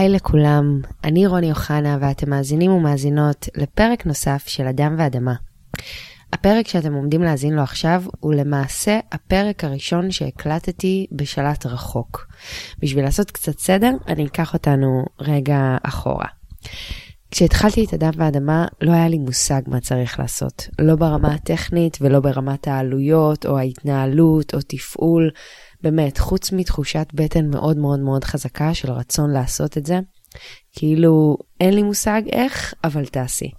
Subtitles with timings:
[0.00, 5.34] היי לכולם, אני רוני אוחנה ואתם מאזינים ומאזינות לפרק נוסף של אדם ואדמה.
[6.32, 12.26] הפרק שאתם עומדים להאזין לו עכשיו הוא למעשה הפרק הראשון שהקלטתי בשלט רחוק.
[12.78, 16.26] בשביל לעשות קצת סדר, אני אקח אותנו רגע אחורה.
[17.30, 22.20] כשהתחלתי את אדם ואדמה לא היה לי מושג מה צריך לעשות, לא ברמה הטכנית ולא
[22.20, 25.30] ברמת העלויות או ההתנהלות או תפעול.
[25.82, 30.00] באמת, חוץ מתחושת בטן מאוד מאוד מאוד חזקה של רצון לעשות את זה,
[30.72, 33.50] כאילו אין לי מושג איך, אבל תעשי.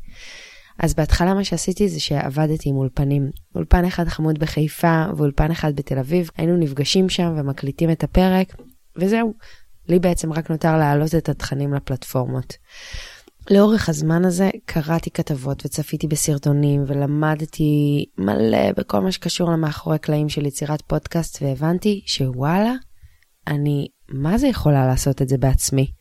[0.79, 3.31] אז בהתחלה מה שעשיתי זה שעבדתי עם אולפנים.
[3.55, 6.29] אולפן אחד חמוד בחיפה ואולפן אחד בתל אביב.
[6.37, 8.55] היינו נפגשים שם ומקליטים את הפרק,
[8.95, 9.33] וזהו.
[9.89, 12.53] לי בעצם רק נותר להעלות את התכנים לפלטפורמות.
[13.49, 20.45] לאורך הזמן הזה קראתי כתבות וצפיתי בסרטונים ולמדתי מלא בכל מה שקשור למאחורי קלעים של
[20.45, 22.73] יצירת פודקאסט והבנתי שוואלה,
[23.47, 25.91] אני מה זה יכולה לעשות את זה בעצמי.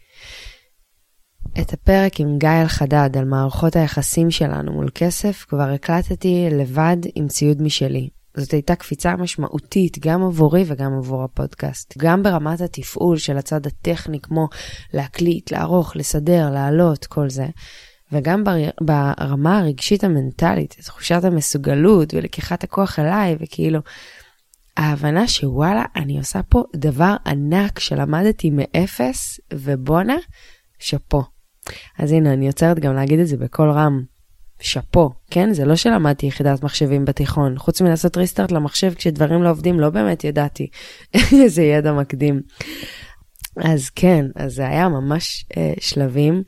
[1.61, 7.29] את הפרק עם גיא אלחדד על מערכות היחסים שלנו מול כסף כבר הקלטתי לבד עם
[7.29, 8.09] ציוד משלי.
[8.37, 11.95] זאת הייתה קפיצה משמעותית גם עבורי וגם עבור הפודקאסט.
[11.99, 14.49] גם ברמת התפעול של הצד הטכני, כמו
[14.95, 17.47] להקליט, לערוך, לסדר, להעלות, כל זה.
[18.13, 18.55] וגם בר...
[18.81, 23.81] ברמה הרגשית המנטלית, תחושת המסוגלות ולקיחת הכוח אליי, וכאילו,
[24.77, 30.17] ההבנה שוואלה, אני עושה פה דבר ענק שלמדתי מאפס, ובואנה,
[30.79, 31.23] שאפו.
[31.99, 34.03] אז הנה, אני יוצרת גם להגיד את זה בקול רם.
[34.61, 35.53] שאפו, כן?
[35.53, 37.59] זה לא שלמדתי יחידת מחשבים בתיכון.
[37.59, 40.67] חוץ מלעשות ריסטארט למחשב כשדברים לא עובדים, לא באמת ידעתי
[41.45, 42.41] איזה ידע מקדים.
[43.57, 46.43] אז כן, אז זה היה ממש אה, שלבים,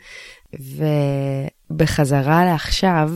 [1.71, 3.11] ובחזרה לעכשיו,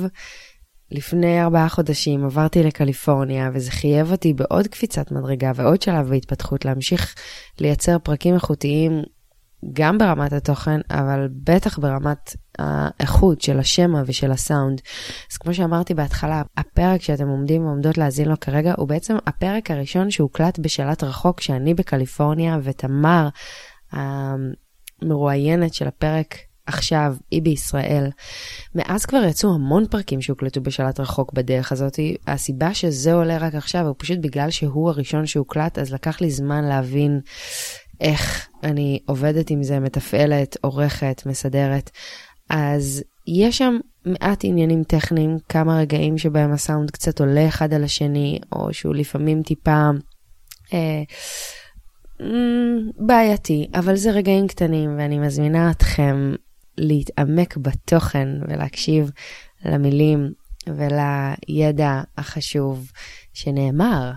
[0.90, 7.14] לפני ארבעה חודשים עברתי לקליפורניה, וזה חייב אותי בעוד קפיצת מדרגה ועוד שלב בהתפתחות להמשיך
[7.60, 9.02] לייצר פרקים איכותיים
[9.72, 14.80] גם ברמת התוכן, אבל בטח ברמת האיכות של השמע ושל הסאונד.
[15.32, 20.10] אז כמו שאמרתי בהתחלה, הפרק שאתם עומדים ועומדות להאזין לו כרגע, הוא בעצם הפרק הראשון
[20.10, 23.28] שהוקלט בשלט רחוק, שאני בקליפורניה, ותמר,
[23.92, 26.34] המרואיינת של הפרק
[26.66, 28.10] עכשיו, היא בישראל.
[28.74, 32.00] מאז כבר יצאו המון פרקים שהוקלטו בשלט רחוק בדרך הזאת.
[32.26, 36.64] הסיבה שזה עולה רק עכשיו הוא פשוט בגלל שהוא הראשון שהוקלט, אז לקח לי זמן
[36.64, 37.20] להבין
[38.00, 41.90] איך אני עובדת עם זה, מתפעלת, עורכת, מסדרת.
[42.50, 48.38] אז יש שם מעט עניינים טכניים, כמה רגעים שבהם הסאונד קצת עולה אחד על השני,
[48.52, 49.90] או שהוא לפעמים טיפה
[50.72, 51.02] אה,
[53.06, 56.34] בעייתי, אבל זה רגעים קטנים, ואני מזמינה אתכם
[56.78, 59.10] להתעמק בתוכן ולהקשיב
[59.64, 60.32] למילים
[60.66, 62.90] ולידע החשוב
[63.32, 64.12] שנאמר.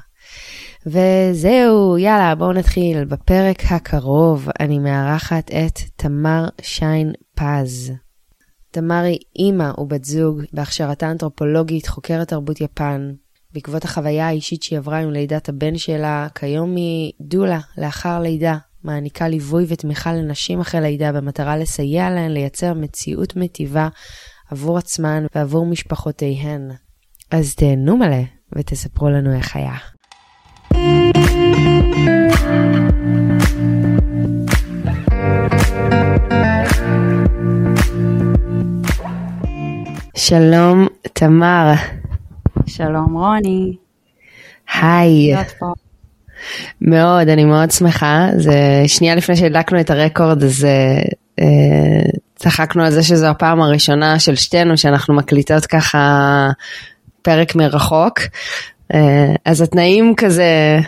[0.85, 3.05] וזהו, יאללה, בואו נתחיל.
[3.05, 7.91] בפרק הקרוב אני מארחת את תמר שיין פז.
[8.71, 13.11] תמר היא אימא ובת זוג, בהכשרתה אנתרופולוגית, חוקרת תרבות יפן.
[13.53, 19.27] בעקבות החוויה האישית שהיא עברה עם לידת הבן שלה, כיום היא דולה לאחר לידה, מעניקה
[19.27, 23.87] ליווי ותמיכה לנשים אחרי לידה במטרה לסייע להן לייצר מציאות מטיבה
[24.51, 26.71] עבור עצמן ועבור משפחותיהן.
[27.31, 28.23] אז תהנו מלא
[28.55, 29.98] ותספרו לנו איך היה.
[40.29, 41.73] שלום, תמר.
[42.67, 43.75] שלום, רוני.
[44.73, 45.35] היי.
[46.81, 48.27] מאוד, אני מאוד שמחה.
[48.37, 50.65] זה שנייה לפני שהדלקנו את הרקורד, אז
[51.39, 51.45] אה,
[52.35, 56.47] צחקנו על זה שזו הפעם הראשונה של שתינו שאנחנו מקליטות ככה
[57.21, 58.19] פרק מרחוק.
[58.93, 60.79] אה, אז התנאים כזה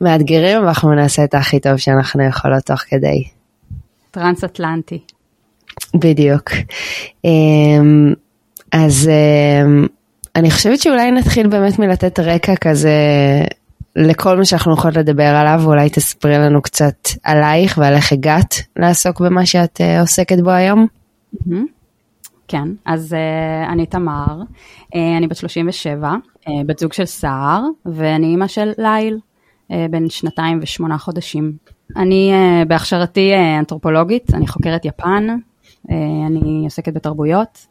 [0.00, 3.24] מאתגרים, ואנחנו נעשה את הכי טוב שאנחנו יכולות תוך כדי.
[4.10, 4.98] טרנס אטלנטי.
[5.94, 6.50] בדיוק.
[7.24, 8.12] אמ,
[8.72, 9.86] אז אמ,
[10.36, 12.92] אני חושבת שאולי נתחיל באמת מלתת רקע כזה
[13.96, 19.20] לכל מה שאנחנו יכולות לדבר עליו, ואולי תספרי לנו קצת עלייך ועל איך הגעת לעסוק
[19.20, 20.86] במה שאת uh, עוסקת בו היום.
[22.48, 24.40] כן, אז uh, אני תמר,
[24.94, 26.31] uh, אני בת 37, uh,
[26.66, 29.18] בת זוג של סער, ואני אימא של ליל,
[29.70, 31.52] uh, בן שנתיים ושמונה חודשים.
[31.96, 35.36] אני uh, בהכשרתי אנתרופולוגית, אני חוקרת יפן,
[36.26, 37.66] אני עוסקת בתרבויות,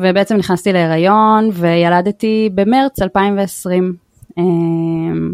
[0.00, 3.96] ובעצם נכנסתי להיריון וילדתי במרץ 2020.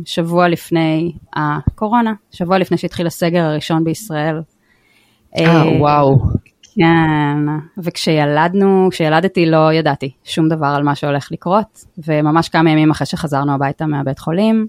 [0.04, 4.40] שבוע לפני הקורונה, שבוע לפני שהתחיל הסגר הראשון בישראל.
[5.38, 6.18] אה, וואו.
[6.78, 7.38] כן,
[7.78, 13.54] וכשילדנו, כשילדתי לא ידעתי שום דבר על מה שהולך לקרות, וממש כמה ימים אחרי שחזרנו
[13.54, 14.66] הביתה מהבית חולים,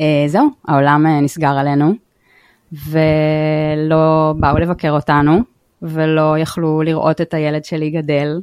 [0.00, 1.92] אה, זהו, העולם אה, נסגר עלינו,
[2.72, 5.40] ולא באו לבקר אותנו,
[5.82, 8.40] ולא יכלו לראות את הילד שלי גדל,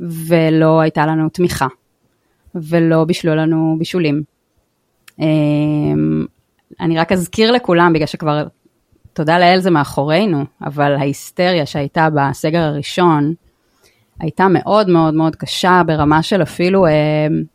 [0.00, 1.66] ולא הייתה לנו תמיכה,
[2.54, 4.22] ולא בישלו לנו בישולים.
[5.18, 6.26] אמ,
[6.80, 8.46] אני רק אזכיר לכולם, בגלל שכבר,
[9.18, 13.34] תודה לאל זה מאחורינו, אבל ההיסטריה שהייתה בסגר הראשון,
[14.20, 16.92] הייתה מאוד מאוד מאוד קשה ברמה של אפילו אה,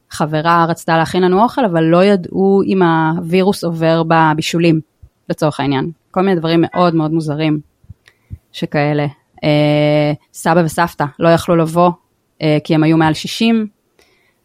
[0.09, 4.79] חברה רצתה להכין לנו אוכל, אבל לא ידעו אם הווירוס עובר בבישולים,
[5.29, 5.91] לצורך העניין.
[6.11, 7.59] כל מיני דברים מאוד מאוד מוזרים
[8.51, 9.05] שכאלה.
[9.43, 11.91] אה, סבא וסבתא לא יכלו לבוא
[12.41, 13.67] אה, כי הם היו מעל 60,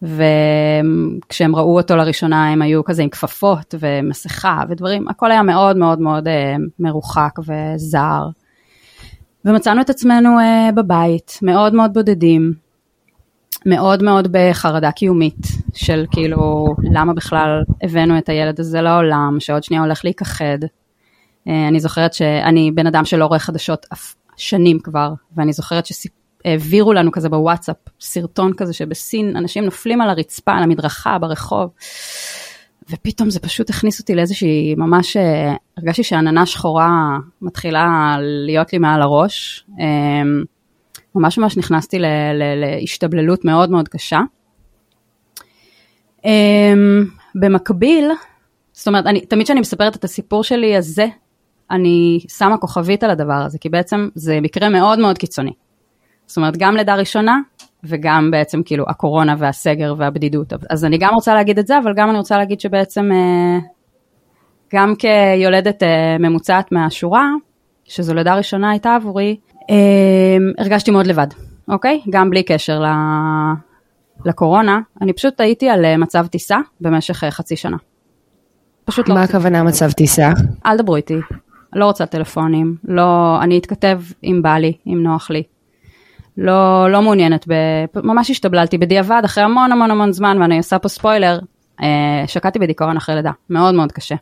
[0.02, 6.00] וכשהם ראו אותו לראשונה הם היו כזה עם כפפות ומסכה ודברים, הכל היה מאוד מאוד
[6.00, 8.22] מאוד אה, מרוחק וזר.
[9.44, 12.52] ומצאנו את עצמנו אה, בבית, מאוד מאוד בודדים,
[13.66, 19.82] מאוד מאוד בחרדה קיומית של כאילו למה בכלל הבאנו את הילד הזה לעולם, שעוד שנייה
[19.82, 20.58] הולך להיכחד.
[21.48, 25.86] אה, אני זוכרת שאני בן אדם שלא רואה חדשות אף שנים כבר, ואני זוכרת
[26.44, 31.70] שהעבירו לנו כזה בוואטסאפ סרטון כזה שבסין אנשים נופלים על הרצפה, על המדרכה, ברחוב.
[32.90, 39.02] ופתאום זה פשוט הכניס אותי לאיזושהי, ממש אה, הרגשתי שעננה שחורה מתחילה להיות לי מעל
[39.02, 39.64] הראש.
[39.78, 40.44] אמ,
[41.14, 41.98] ממש ממש נכנסתי
[42.56, 44.20] להשתבללות מאוד מאוד קשה.
[46.24, 47.04] אמ,
[47.34, 48.10] במקביל,
[48.72, 51.06] זאת אומרת, אני, תמיד כשאני מספרת את הסיפור שלי הזה,
[51.70, 55.52] אני שמה כוכבית על הדבר הזה, כי בעצם זה מקרה מאוד מאוד קיצוני.
[56.28, 57.38] זאת אומרת, גם לידה ראשונה,
[57.84, 60.52] וגם בעצם כאילו הקורונה והסגר והבדידות.
[60.70, 63.58] אז אני גם רוצה להגיד את זה, אבל גם אני רוצה להגיד שבעצם אה,
[64.74, 67.26] גם כיולדת אה, ממוצעת מהשורה,
[67.84, 69.36] שזו לידה ראשונה הייתה עבורי,
[69.70, 71.26] אה, הרגשתי מאוד לבד,
[71.68, 72.00] אוקיי?
[72.10, 72.82] גם בלי קשר
[74.24, 77.76] לקורונה, אני פשוט הייתי על מצב טיסה במשך חצי שנה.
[78.84, 79.14] פשוט לא...
[79.14, 80.30] מה הכוונה מצב טיסה?
[80.66, 81.16] אל דברו איתי,
[81.72, 85.42] לא רוצה טלפונים, לא, אני אתכתב אם בא לי, אם נוח לי.
[86.38, 87.54] לא, לא מעוניינת, ב,
[87.94, 88.78] ממש השתבללתי.
[88.78, 91.38] בדיעבד אחרי המון המון המון זמן, ואני עושה פה ספוילר,
[91.82, 94.14] אה, שקעתי בדיכאון אחרי לידה, מאוד מאוד קשה.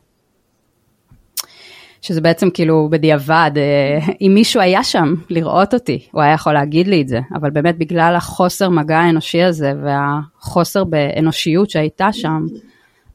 [2.01, 6.87] שזה בעצם כאילו בדיעבד, אה, אם מישהו היה שם לראות אותי, הוא היה יכול להגיד
[6.87, 12.45] לי את זה, אבל באמת בגלל החוסר מגע האנושי הזה והחוסר באנושיות שהייתה שם,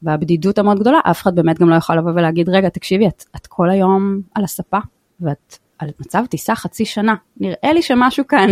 [0.03, 3.47] והבדידות המאוד גדולה, אף אחד באמת גם לא יכול לבוא ולהגיד, רגע, תקשיבי, את, את
[3.47, 4.79] כל היום על הספה,
[5.21, 8.49] ואת על מצב טיסה חצי שנה, נראה לי שמשהו כאן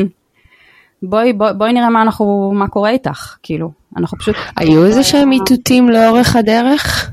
[1.03, 4.37] בואי, בואי, בואי נראה מה אנחנו, מה קורה איתך, כאילו, אנחנו פשוט...
[4.57, 7.11] היו איזה שהם איתותים לאורך הדרך?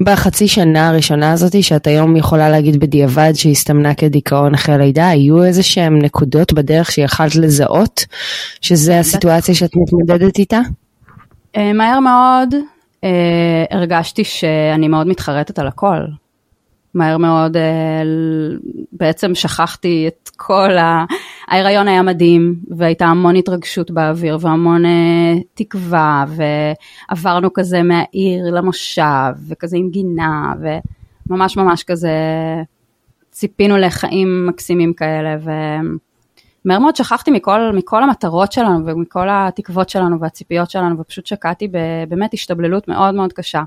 [0.00, 5.62] בחצי שנה הראשונה הזאתי, שאת היום יכולה להגיד בדיעבד שהסתמנה כדיכאון אחרי לידה, היו איזה
[5.62, 8.04] שהם נקודות בדרך שיכלת לזהות,
[8.60, 10.60] שזה הסיטואציה שאת מתמודדת איתה?
[11.56, 12.54] אה, מהר מאוד
[13.04, 15.98] אה, הרגשתי שאני מאוד מתחרטת על הכל.
[16.94, 18.02] מהר מאוד אה,
[18.92, 21.04] בעצם שכחתי את כל ה...
[21.52, 26.24] ההיריון היה מדהים והייתה המון התרגשות באוויר והמון אה, תקווה
[27.08, 30.54] ועברנו כזה מהעיר למושב וכזה עם גינה
[31.28, 32.10] וממש ממש כזה
[33.30, 35.36] ציפינו לחיים מקסימים כאלה
[36.64, 41.68] ומהר מאוד שכחתי מכל, מכל המטרות שלנו ומכל התקוות שלנו והציפיות שלנו ופשוט שקעתי
[42.08, 43.62] באמת השתבללות מאוד מאוד קשה.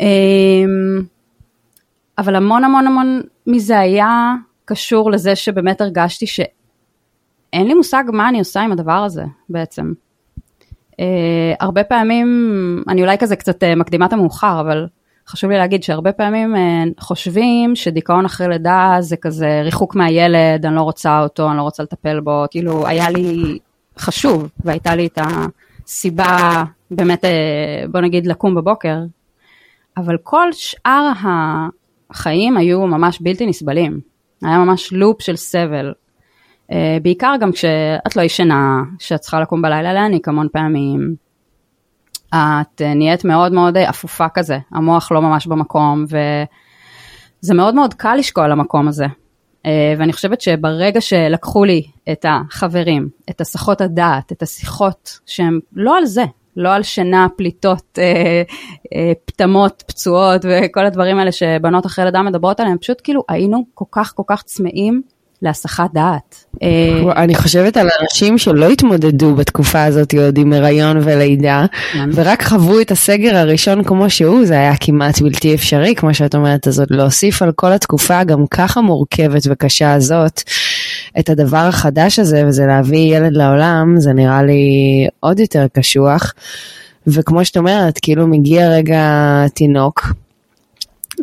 [0.00, 1.02] אמ,
[2.18, 4.34] אבל המון המון המון מזה היה
[4.64, 6.26] קשור לזה שבאמת הרגשתי
[7.50, 9.92] שאין לי מושג מה אני עושה עם הדבר הזה בעצם.
[10.92, 10.94] Uh,
[11.60, 12.28] הרבה פעמים,
[12.88, 14.86] אני אולי כזה קצת uh, מקדימה את המאוחר, אבל
[15.28, 16.58] חשוב לי להגיד שהרבה פעמים uh,
[17.00, 21.82] חושבים שדיכאון אחרי לידה זה כזה ריחוק מהילד, אני לא רוצה אותו, אני לא רוצה
[21.82, 23.58] לטפל בו, כאילו היה לי
[23.98, 27.28] חשוב והייתה לי את הסיבה באמת, uh,
[27.90, 28.96] בוא נגיד, לקום בבוקר,
[29.96, 31.10] אבל כל שאר
[32.10, 34.00] החיים היו ממש בלתי נסבלים.
[34.42, 35.92] היה ממש לופ של סבל.
[36.70, 36.72] Uh,
[37.02, 41.14] בעיקר גם כשאת לא ישנה, כשאת צריכה לקום בלילה להניק המון פעמים.
[42.28, 48.14] את uh, נהיית מאוד מאוד אפופה כזה, המוח לא ממש במקום, וזה מאוד מאוד קל
[48.14, 49.06] לשקוע למקום הזה.
[49.06, 55.98] Uh, ואני חושבת שברגע שלקחו לי את החברים, את הסחות הדעת, את השיחות שהן לא
[55.98, 56.24] על זה,
[56.56, 58.42] לא על שינה, פליטות, אה,
[58.94, 63.84] אה, פטמות, פצועות וכל הדברים האלה שבנות אחרי לידה מדברות עליהם, פשוט כאילו היינו כל
[63.90, 65.02] כך כל כך צמאים
[65.42, 66.44] להסחת דעת.
[66.62, 72.10] אה, אני חושבת על אנשים שלא התמודדו בתקופה הזאת עוד עם הריון ולידה, כן.
[72.14, 76.66] ורק חוו את הסגר הראשון כמו שהוא, זה היה כמעט בלתי אפשרי, כמו שאת אומרת,
[76.66, 80.42] הזאת, להוסיף על כל התקופה גם ככה מורכבת וקשה הזאת,
[81.18, 86.34] את הדבר החדש הזה, וזה להביא ילד לעולם, זה נראה לי עוד יותר קשוח.
[87.06, 89.04] וכמו שאת אומרת, כאילו מגיע רגע
[89.54, 90.12] תינוק,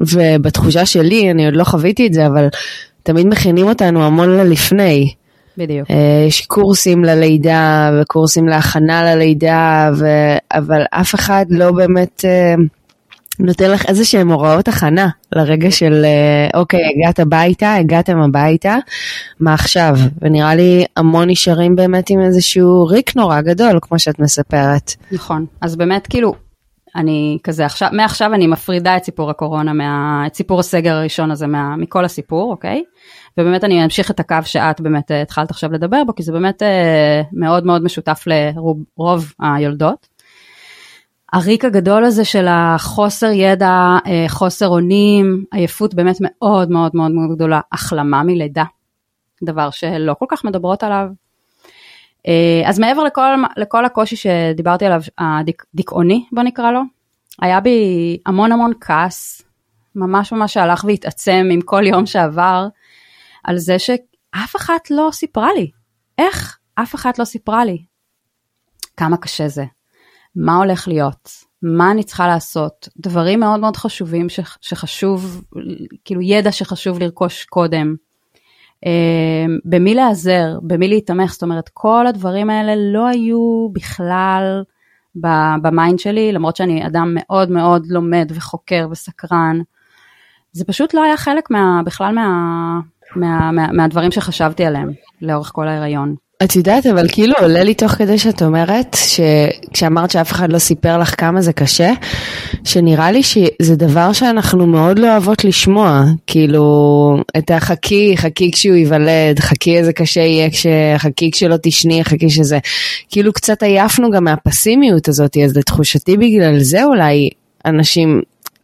[0.01, 2.47] ובתחושה שלי, אני עוד לא חוויתי את זה, אבל
[3.07, 5.13] תמיד מכינים אותנו המון ללפני.
[5.57, 5.91] בדיוק.
[5.91, 10.05] אה, יש קורסים ללידה וקורסים להכנה ללידה, ו...
[10.51, 12.55] אבל אף אחד לא באמת אה,
[13.39, 18.75] נותן לך איזה שהם הוראות הכנה לרגע של אה, אוקיי, הגעת הביתה, הגעתם הביתה,
[19.39, 19.95] מה עכשיו?
[20.21, 24.93] ונראה לי המון נשארים באמת עם איזשהו ריק נורא גדול, כמו שאת מספרת.
[25.11, 26.33] נכון, אז באמת כאילו,
[26.97, 31.47] אני כזה עכשיו, מעכשיו אני מפרידה את סיפור הקורונה, מה, את סיפור הסגר הראשון הזה
[31.47, 32.83] מה, מכל הסיפור, אוקיי?
[33.37, 36.63] ובאמת אני אמשיך את הקו שאת באמת אה, התחלת עכשיו לדבר בו, כי זה באמת
[36.63, 40.07] אה, מאוד מאוד משותף לרוב היולדות.
[41.33, 47.35] הריק הגדול הזה של החוסר ידע, אה, חוסר אונים, עייפות באמת מאוד מאוד מאוד מאוד
[47.35, 48.63] גדולה, החלמה מלידה,
[49.43, 51.07] דבר שלא כל כך מדברות עליו.
[52.65, 53.21] אז מעבר לכל,
[53.57, 56.81] לכל הקושי שדיברתי עליו, הדיכאוני בוא נקרא לו,
[57.41, 59.41] היה בי המון המון כעס,
[59.95, 62.67] ממש ממש שהלך והתעצם עם כל יום שעבר,
[63.43, 65.71] על זה שאף אחת לא סיפרה לי.
[66.17, 67.83] איך אף אחת לא סיפרה לי?
[68.97, 69.65] כמה קשה זה,
[70.35, 71.29] מה הולך להיות,
[71.61, 75.43] מה אני צריכה לעשות, דברים מאוד מאוד חשובים ש, שחשוב,
[76.05, 78.06] כאילו ידע שחשוב לרכוש קודם, אה,
[79.65, 84.63] במי להיעזר, במי להתמך, זאת אומרת כל הדברים האלה לא היו בכלל
[85.61, 89.59] ב mind שלי, למרות שאני אדם מאוד מאוד לומד וחוקר וסקרן,
[90.51, 92.29] זה פשוט לא היה חלק מה, בכלל מה,
[93.15, 94.89] מה, מה, מהדברים שחשבתי עליהם
[95.21, 96.15] לאורך כל ההיריון.
[96.43, 100.97] את יודעת, אבל כאילו עולה לי תוך כדי שאת אומרת, שכשאמרת שאף אחד לא סיפר
[100.97, 101.91] לך כמה זה קשה,
[102.63, 106.03] שנראה לי שזה דבר שאנחנו מאוד לא אוהבות לשמוע.
[106.27, 106.63] כאילו,
[107.37, 110.49] את החכי, חכי כשהוא ייוולד, חכי איזה קשה יהיה,
[110.97, 112.59] חכי כשלא תשני, חכי שזה.
[113.09, 117.29] כאילו קצת עייפנו גם מהפסימיות הזאת, אז לתחושתי בגלל זה אולי
[117.65, 118.21] אנשים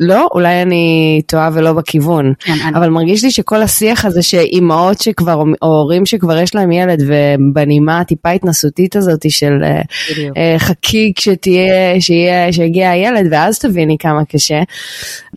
[0.07, 2.93] לא, אולי אני טועה ולא בכיוון, כן, אבל אני...
[2.93, 8.29] מרגיש לי שכל השיח הזה שאימהות שכבר, או הורים שכבר יש להם ילד, ובנימה הטיפה
[8.29, 9.81] התנסותית הזאת של אה,
[10.37, 14.61] אה, חכי כשתהיה, שיהיה, שיגיע הילד ואז תביני כמה קשה,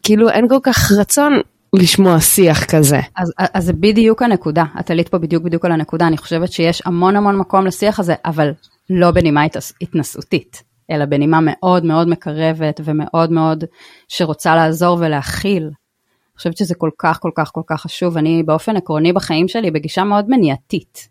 [0.03, 1.41] כאילו אין כל כך רצון
[1.75, 3.01] לשמוע שיח כזה.
[3.17, 6.83] אז, אז זה בדיוק הנקודה, את עלית פה בדיוק בדיוק על הנקודה, אני חושבת שיש
[6.85, 8.51] המון המון מקום לשיח הזה, אבל
[8.91, 9.43] לא בנימה
[9.81, 10.63] התנסותית.
[10.91, 13.65] אלא בנימה מאוד מאוד מקרבת ומאוד מאוד
[14.09, 15.63] שרוצה לעזור ולהכיל.
[15.63, 18.17] אני חושבת שזה כל כך כל כך כל כך חשוב.
[18.17, 21.09] אני באופן עקרוני בחיים שלי בגישה מאוד מניעתית.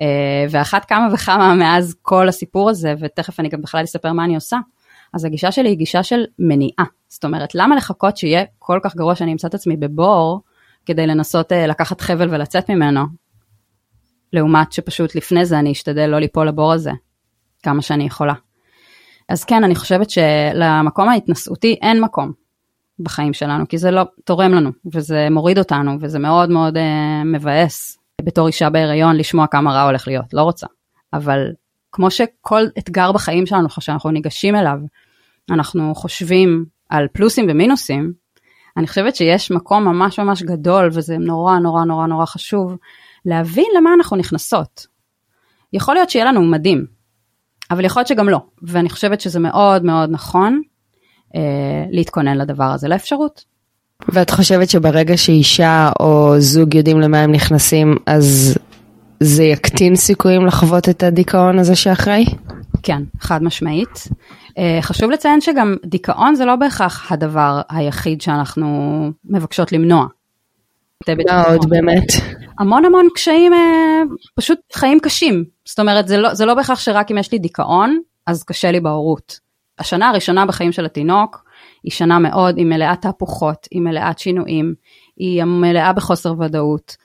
[0.00, 4.34] אה, ואחת כמה וכמה מאז כל הסיפור הזה, ותכף אני גם בכלל אספר מה אני
[4.34, 4.58] עושה,
[5.14, 6.84] אז הגישה שלי היא גישה של מניעה.
[7.08, 10.40] זאת אומרת, למה לחכות שיהיה כל כך גרוע שאני אמצא את עצמי בבור,
[10.86, 13.00] כדי לנסות אה, לקחת חבל ולצאת ממנו,
[14.32, 16.92] לעומת שפשוט לפני זה אני אשתדל לא ליפול לבור הזה,
[17.62, 18.34] כמה שאני יכולה.
[19.28, 22.32] אז כן, אני חושבת שלמקום ההתנשאותי אין מקום
[22.98, 26.80] בחיים שלנו, כי זה לא תורם לנו, וזה מוריד אותנו, וזה מאוד מאוד uh,
[27.24, 30.66] מבאס בתור אישה בהיריון לשמוע כמה רע הולך להיות, לא רוצה.
[31.12, 31.52] אבל
[31.92, 34.78] כמו שכל אתגר בחיים שלנו, שאנחנו ניגשים אליו,
[35.50, 38.12] אנחנו חושבים על פלוסים ומינוסים,
[38.76, 42.76] אני חושבת שיש מקום ממש ממש גדול, וזה נורא נורא נורא נורא חשוב,
[43.24, 44.86] להבין למה אנחנו נכנסות.
[45.72, 46.86] יכול להיות שיהיה לנו מדהים,
[47.74, 50.60] אבל יכול להיות שגם לא, ואני חושבת שזה מאוד מאוד נכון
[51.34, 51.40] אה,
[51.90, 53.44] להתכונן לדבר הזה, לאפשרות.
[54.08, 58.58] ואת חושבת שברגע שאישה או זוג יודעים למה הם נכנסים, אז
[59.20, 62.24] זה יקטין סיכויים לחוות את הדיכאון הזה שאחרי?
[62.82, 64.08] כן, חד משמעית.
[64.58, 70.06] אה, חשוב לציין שגם דיכאון זה לא בהכרח הדבר היחיד שאנחנו מבקשות למנוע.
[71.28, 72.06] מה עוד באמת?
[72.58, 74.02] המון המון קשיים, אה,
[74.34, 75.44] פשוט חיים קשים.
[75.64, 78.80] זאת אומרת, זה לא, זה לא בהכרח שרק אם יש לי דיכאון, אז קשה לי
[78.80, 79.40] בהורות.
[79.78, 81.44] השנה הראשונה בחיים של התינוק
[81.82, 84.74] היא שנה מאוד, היא מלאת תהפוכות, היא מלאת שינויים,
[85.16, 86.96] היא מלאה בחוסר ודאות.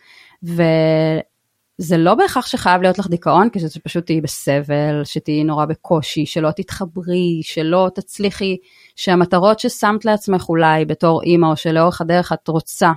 [0.44, 6.26] וזה לא בהכרח שחייב להיות לך דיכאון, כי שזה פשוט תהיי בסבל, שתהיי נורא בקושי,
[6.26, 8.58] שלא תתחברי, שלא תצליחי,
[8.96, 12.92] שהמטרות ששמת לעצמך אולי בתור אימא, או שלאורך הדרך את רוצה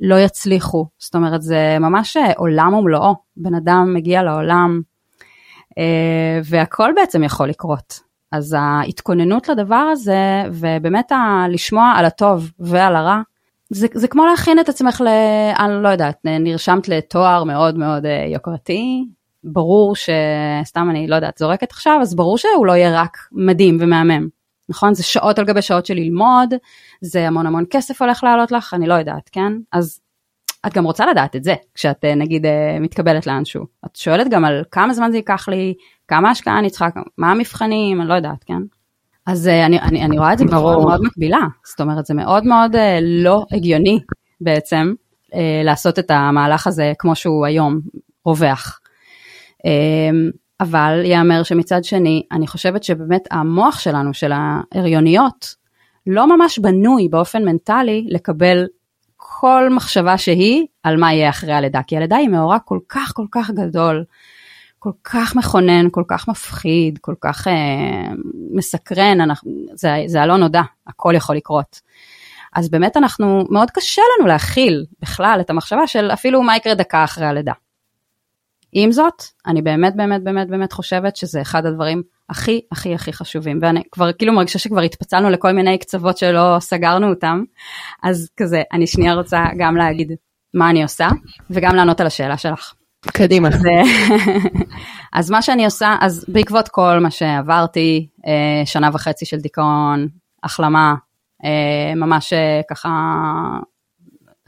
[0.00, 0.86] לא יצליחו.
[0.98, 3.14] זאת אומרת, זה ממש אה, עולם ומלואו.
[3.36, 4.80] בן אדם מגיע לעולם,
[5.78, 8.00] אה, והכל בעצם יכול לקרות.
[8.32, 11.12] אז ההתכוננות לדבר הזה, ובאמת
[11.48, 13.20] לשמוע על הטוב ועל הרע,
[13.70, 15.08] זה, זה כמו להכין את עצמך ל...
[15.58, 19.04] אני לא יודעת, נרשמת לתואר מאוד מאוד אה, יוקרתי,
[19.44, 24.28] ברור שסתם אני לא יודעת, זורקת עכשיו, אז ברור שהוא לא יהיה רק מדהים ומהמם.
[24.70, 24.94] נכון?
[24.94, 26.54] זה שעות על גבי שעות של ללמוד,
[27.00, 29.52] זה המון המון כסף הולך לעלות לך, אני לא יודעת, כן?
[29.72, 30.00] אז
[30.66, 33.66] את גם רוצה לדעת את זה, כשאת אה, נגיד אה, מתקבלת לאנשהו.
[33.86, 35.74] את שואלת גם על כמה זמן זה ייקח לי,
[36.08, 38.62] כמה השקעה אני צריכה, מה המבחנים, אני לא יודעת, כן?
[39.26, 42.76] אז אני, אני, אני רואה את זה בצורה מאוד מקבילה, זאת אומרת זה מאוד מאוד
[43.00, 44.00] לא הגיוני
[44.40, 44.92] בעצם
[45.64, 47.80] לעשות את המהלך הזה כמו שהוא היום
[48.24, 48.80] רווח.
[50.60, 55.54] אבל ייאמר שמצד שני, אני חושבת שבאמת המוח שלנו, של ההריוניות,
[56.06, 58.66] לא ממש בנוי באופן מנטלי לקבל
[59.16, 63.26] כל מחשבה שהיא על מה יהיה אחרי הלידה, כי הלידה היא מאורע כל כך כל
[63.30, 64.04] כך גדול,
[64.78, 68.12] כל כך מכונן, כל כך מפחיד, כל כך אה,
[68.54, 71.80] מסקרן, אנחנו, זה, זה הלא נודע, הכל יכול לקרות.
[72.54, 77.04] אז באמת אנחנו, מאוד קשה לנו להכיל בכלל את המחשבה של אפילו מה יקרה דקה
[77.04, 77.52] אחרי הלידה.
[78.72, 83.58] עם זאת, אני באמת באמת באמת באמת חושבת שזה אחד הדברים הכי הכי הכי חשובים,
[83.62, 87.42] ואני כבר כאילו מרגישה שכבר התפצלנו לכל מיני קצוות שלא סגרנו אותם,
[88.02, 90.12] אז כזה, אני שנייה רוצה גם להגיד
[90.54, 91.08] מה אני עושה,
[91.50, 92.74] וגם לענות על השאלה שלך.
[93.06, 93.48] קדימה.
[93.48, 93.64] אז,
[95.18, 100.08] אז מה שאני עושה, אז בעקבות כל מה שעברתי, אה, שנה וחצי של דיכאון,
[100.42, 100.94] החלמה,
[101.44, 102.88] אה, ממש אה, ככה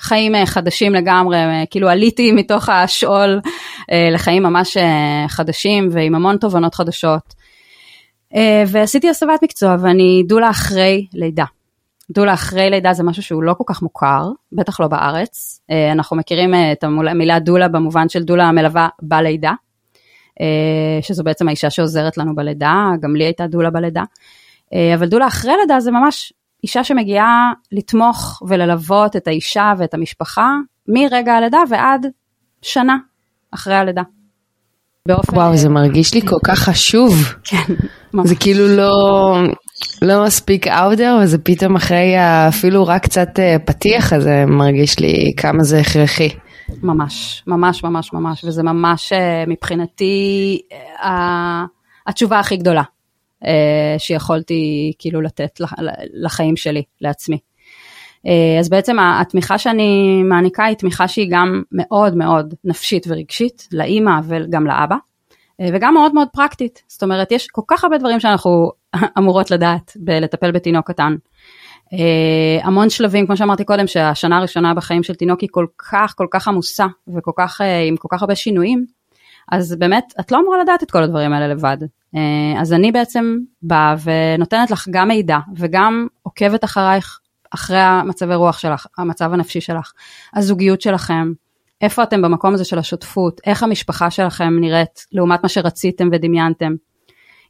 [0.00, 3.50] חיים אה, חדשים לגמרי, אה, כאילו עליתי מתוך השאול אה,
[4.12, 4.76] לחיים ממש
[5.28, 7.34] חדשים ועם המון תובנות חדשות.
[8.66, 11.44] ועשיתי הסבת מקצוע ואני דולה אחרי לידה.
[12.10, 15.60] דולה אחרי לידה זה משהו שהוא לא כל כך מוכר, בטח לא בארץ.
[15.92, 19.52] אנחנו מכירים את המילה דולה במובן של דולה המלווה בלידה,
[21.00, 24.02] שזו בעצם האישה שעוזרת לנו בלידה, גם לי הייתה דולה בלידה.
[24.94, 26.32] אבל דולה אחרי לידה זה ממש
[26.64, 30.50] אישה שמגיעה לתמוך וללוות את האישה ואת המשפחה
[30.88, 32.06] מרגע הלידה ועד
[32.62, 32.96] שנה
[33.54, 34.02] אחרי הלידה.
[35.08, 35.36] באופן...
[35.36, 37.34] וואו, זה מרגיש לי כל כך חשוב.
[37.44, 37.74] כן,
[38.14, 38.28] ממש.
[38.28, 38.92] זה כאילו לא,
[40.02, 42.14] לא מספיק there, וזה פתאום אחרי
[42.48, 46.28] אפילו רק קצת אה, פתיח הזה מרגיש לי כמה זה הכרחי.
[46.82, 50.60] ממש, ממש, ממש, ממש, וזה ממש אה, מבחינתי
[51.02, 51.64] אה,
[52.06, 52.82] התשובה הכי גדולה.
[53.46, 55.60] אה, שיכולתי כאילו לתת
[56.12, 57.38] לחיים שלי, לעצמי.
[58.26, 64.20] אה, אז בעצם התמיכה שאני מעניקה היא תמיכה שהיא גם מאוד מאוד נפשית ורגשית, לאימא
[64.24, 64.96] וגם לאבא,
[65.60, 66.82] אה, וגם מאוד מאוד פרקטית.
[66.88, 68.70] זאת אומרת, יש כל כך הרבה דברים שאנחנו
[69.18, 71.14] אמורות לדעת בלטפל בתינוק קטן.
[72.62, 76.48] המון שלבים, כמו שאמרתי קודם, שהשנה הראשונה בחיים של תינוק היא כל כך כל כך
[76.48, 78.86] עמוסה וכל כך, עם כל כך הרבה שינויים,
[79.52, 81.76] אז באמת, את לא אמורה לדעת את כל הדברים האלה לבד.
[82.16, 87.18] אה, אז אני בעצם באה ונותנת לך גם מידע וגם עוקבת אחרייך,
[87.54, 89.92] אחרי המצבי רוח שלך, המצב הנפשי שלך,
[90.34, 91.32] הזוגיות שלכם,
[91.80, 96.72] איפה אתם במקום הזה של השותפות, איך המשפחה שלכם נראית לעומת מה שרציתם ודמיינתם.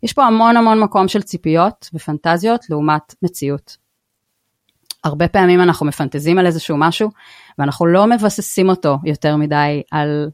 [0.02, 3.76] יש פה המון המון מקום של ציפיות ופנטזיות לעומת מציאות.
[5.04, 7.10] הרבה פעמים אנחנו מפנטזים על איזשהו משהו
[7.58, 10.30] ואנחנו לא מבססים אותו יותר מדי על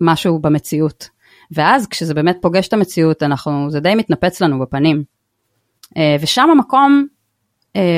[0.00, 1.08] משהו במציאות.
[1.50, 5.04] ואז כשזה באמת פוגש את המציאות, אנחנו, זה די מתנפץ לנו בפנים.
[5.96, 7.06] אה, ושם המקום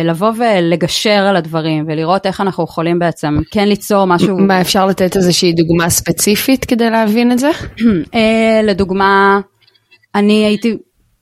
[0.05, 4.39] לבוא ולגשר על הדברים ולראות איך אנחנו יכולים בעצם כן ליצור משהו.
[4.39, 7.51] מה אפשר לתת איזושהי דוגמה ספציפית כדי להבין את זה?
[8.15, 9.41] אה, לדוגמה,
[10.15, 10.77] אני הייתי,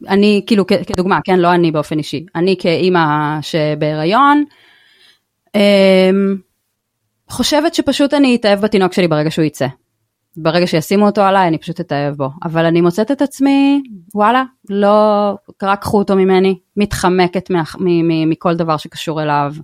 [0.09, 4.45] אני כאילו כדוגמה, כן, לא אני באופן אישי, אני כאימא שבהיריון,
[7.31, 9.67] חושבת שפשוט אני אתאהב בתינוק שלי ברגע שהוא יצא.
[10.37, 13.83] ברגע שישימו אותו עליי אני פשוט אתאהב בו אבל אני מוצאת את עצמי
[14.15, 19.55] וואלה לא רק קחו אותו ממני מתחמקת מה, מ, מ, מכל דבר שקשור אליו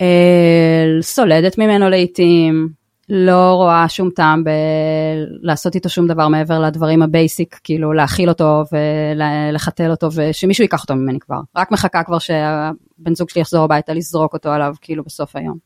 [0.00, 2.68] אה, סולדת ממנו לעיתים
[3.08, 8.62] לא רואה שום טעם בלעשות איתו שום דבר מעבר לדברים ה basic כאילו להאכיל אותו
[8.72, 13.94] ולחתל אותו ושמישהו ייקח אותו ממני כבר רק מחכה כבר שהבן זוג שלי יחזור הביתה
[13.94, 15.58] לזרוק אותו עליו כאילו בסוף היום.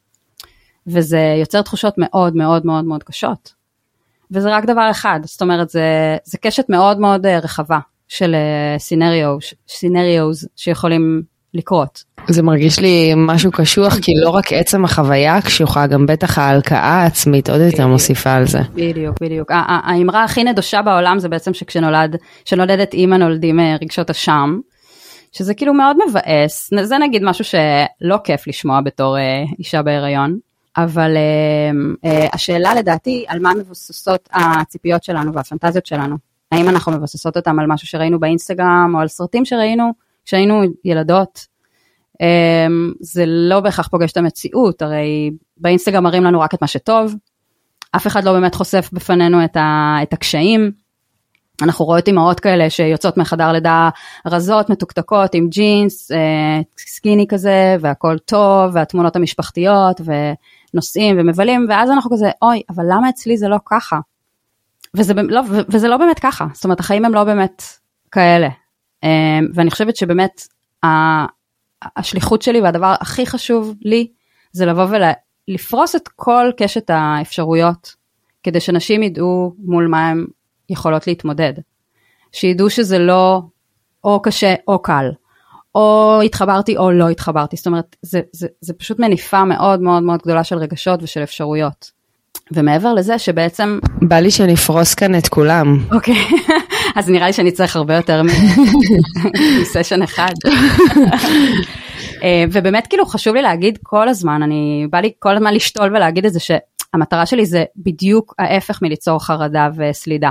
[0.86, 3.59] וזה יוצר תחושות מאוד מאוד מאוד מאוד קשות.
[4.32, 8.34] וזה רק דבר אחד, זאת אומרת זה, זה קשת מאוד מאוד אה, רחבה של
[9.68, 11.22] סינריוז אה, שיכולים
[11.54, 12.04] לקרות.
[12.28, 17.50] זה מרגיש לי משהו קשוח כי לא רק עצם החוויה קשוחה גם בטח ההלקאה העצמית
[17.50, 18.58] עוד יותר מוסיפה על זה.
[18.74, 24.58] בדיוק בדיוק האמרה הכי נדושה בעולם זה בעצם שכשנולד כשנולדת אימא נולדים אה, רגשות אשם.
[25.32, 29.16] שזה כאילו מאוד מבאס זה נגיד משהו שלא כיף לשמוע בתור
[29.58, 30.38] אישה בהיריון
[30.76, 36.16] אבל uh, uh, השאלה לדעתי על מה מבוססות הציפיות שלנו והפנטזיות שלנו.
[36.52, 39.92] האם אנחנו מבססות אותם על משהו שראינו באינסטגרם או על סרטים שראינו
[40.24, 41.46] כשהיינו ילדות.
[42.22, 47.14] Um, זה לא בהכרח פוגש את המציאות, הרי באינסטגרם מראים לנו רק את מה שטוב,
[47.96, 50.70] אף אחד לא באמת חושף בפנינו את, ה, את הקשיים.
[51.62, 53.88] אנחנו רואות אימהות כאלה שיוצאות מחדר לידה
[54.26, 60.12] רזות, מתוקתקות, עם ג'ינס, אה, סקיני כזה, והכל טוב, והתמונות המשפחתיות, ו...
[60.74, 63.98] נוסעים ומבלים, ואז אנחנו כזה, אוי, אבל למה אצלי זה לא ככה?
[64.94, 67.62] וזה לא, וזה לא באמת ככה, זאת אומרת, החיים הם לא באמת
[68.10, 68.48] כאלה.
[69.02, 70.42] אמ, ואני חושבת שבאמת
[71.96, 74.12] השליחות שלי והדבר הכי חשוב לי
[74.52, 74.86] זה לבוא
[75.48, 77.94] ולפרוס את כל קשת האפשרויות
[78.42, 80.26] כדי שנשים ידעו מול מה הן
[80.68, 81.52] יכולות להתמודד.
[82.32, 83.42] שידעו שזה לא
[84.04, 85.10] או קשה או קל,
[85.74, 90.20] או התחברתי או לא התחברתי, זאת אומרת, זה, זה, זה פשוט מניפה מאוד מאוד מאוד
[90.22, 92.00] גדולה של רגשות ושל אפשרויות.
[92.52, 93.78] ומעבר לזה שבעצם...
[94.02, 95.78] בא לי שנפרוס כאן את כולם.
[95.92, 96.14] אוקיי,
[96.96, 98.22] אז נראה לי שאני צריך הרבה יותר
[99.60, 100.32] מסשן אחד.
[102.22, 106.26] אה, ובאמת כאילו חשוב לי להגיד כל הזמן, אני בא לי כל הזמן לשתול ולהגיד
[106.26, 110.30] את זה שהמטרה שלי זה בדיוק ההפך מליצור חרדה וסלידה.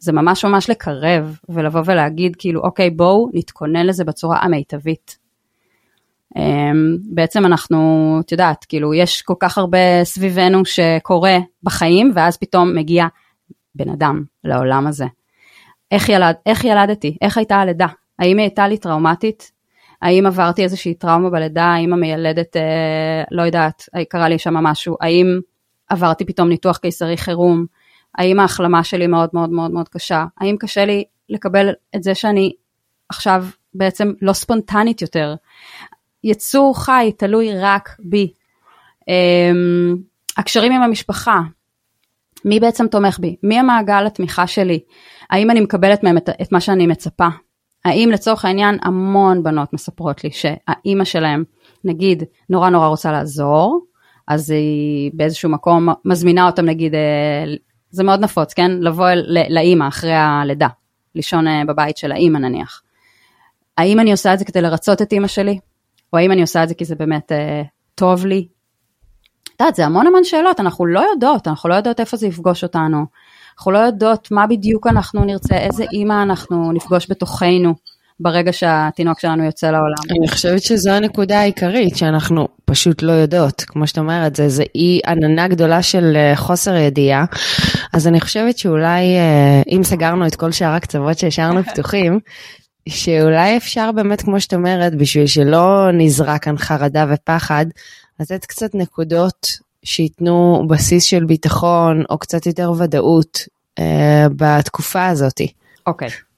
[0.00, 5.18] זה ממש ממש לקרב ולבוא ולהגיד כאילו אוקיי בואו נתכונן לזה בצורה המיטבית.
[6.36, 12.74] אמ, בעצם אנחנו, את יודעת, כאילו יש כל כך הרבה סביבנו שקורה בחיים ואז פתאום
[12.74, 13.06] מגיע
[13.74, 15.06] בן אדם לעולם הזה.
[15.90, 17.16] איך, ילד, איך ילדתי?
[17.22, 17.86] איך הייתה הלידה?
[18.18, 19.52] האם היא הייתה לי טראומטית?
[20.02, 21.64] האם עברתי איזושהי טראומה בלידה?
[21.64, 24.96] האם המיילדת, אה, לא יודעת, קרה לי שם משהו?
[25.00, 25.40] האם
[25.88, 27.66] עברתי פתאום ניתוח קיסרי חירום?
[28.18, 30.24] האם ההחלמה שלי מאוד מאוד מאוד מאוד קשה?
[30.40, 32.52] האם קשה לי לקבל את זה שאני
[33.08, 33.44] עכשיו
[33.74, 35.34] בעצם לא ספונטנית יותר?
[36.24, 38.32] יצור חי תלוי רק בי.
[39.00, 39.98] Um,
[40.36, 41.40] הקשרים עם המשפחה,
[42.44, 43.36] מי בעצם תומך בי?
[43.42, 44.80] מי המעגל התמיכה שלי?
[45.30, 47.28] האם אני מקבלת מהם את, את מה שאני מצפה?
[47.84, 51.44] האם לצורך העניין המון בנות מספרות לי שהאימא שלהם,
[51.84, 53.84] נגיד, נורא נורא רוצה לעזור,
[54.28, 57.44] אז היא באיזשהו מקום מזמינה אותם נגיד, אה,
[57.90, 58.70] זה מאוד נפוץ, כן?
[58.70, 59.08] לבוא
[59.48, 60.68] לאימא אחרי הלידה,
[61.14, 62.82] לישון אה, בבית של האימא נניח.
[63.78, 65.58] האם אני עושה את זה כדי לרצות את אימא שלי?
[66.12, 67.62] או האם אני עושה את זה כי זה באמת אה,
[67.94, 68.48] טוב לי?
[69.42, 72.62] את יודעת, זה המון המון שאלות, אנחנו לא יודעות, אנחנו לא יודעות איפה זה יפגוש
[72.62, 73.04] אותנו.
[73.58, 77.74] אנחנו לא יודעות מה בדיוק אנחנו נרצה, איזה אימא אנחנו נפגוש בתוכנו
[78.20, 80.18] ברגע שהתינוק שלנו יוצא לעולם.
[80.18, 83.60] אני חושבת שזו הנקודה העיקרית, שאנחנו פשוט לא יודעות.
[83.60, 87.24] כמו שאת אומרת, זה, זה אי עננה גדולה של אה, חוסר ידיעה.
[87.92, 92.20] אז אני חושבת שאולי, אה, אם סגרנו את כל שאר הקצוות שהשארנו פתוחים,
[92.88, 97.66] שאולי אפשר באמת, כמו שאת אומרת, בשביל שלא נזרע כאן חרדה ופחד,
[98.20, 99.46] לתת קצת נקודות
[99.82, 103.38] שייתנו בסיס של ביטחון או קצת יותר ודאות
[103.78, 105.40] אה, בתקופה הזאת.
[105.86, 106.08] אוקיי.
[106.08, 106.29] Okay.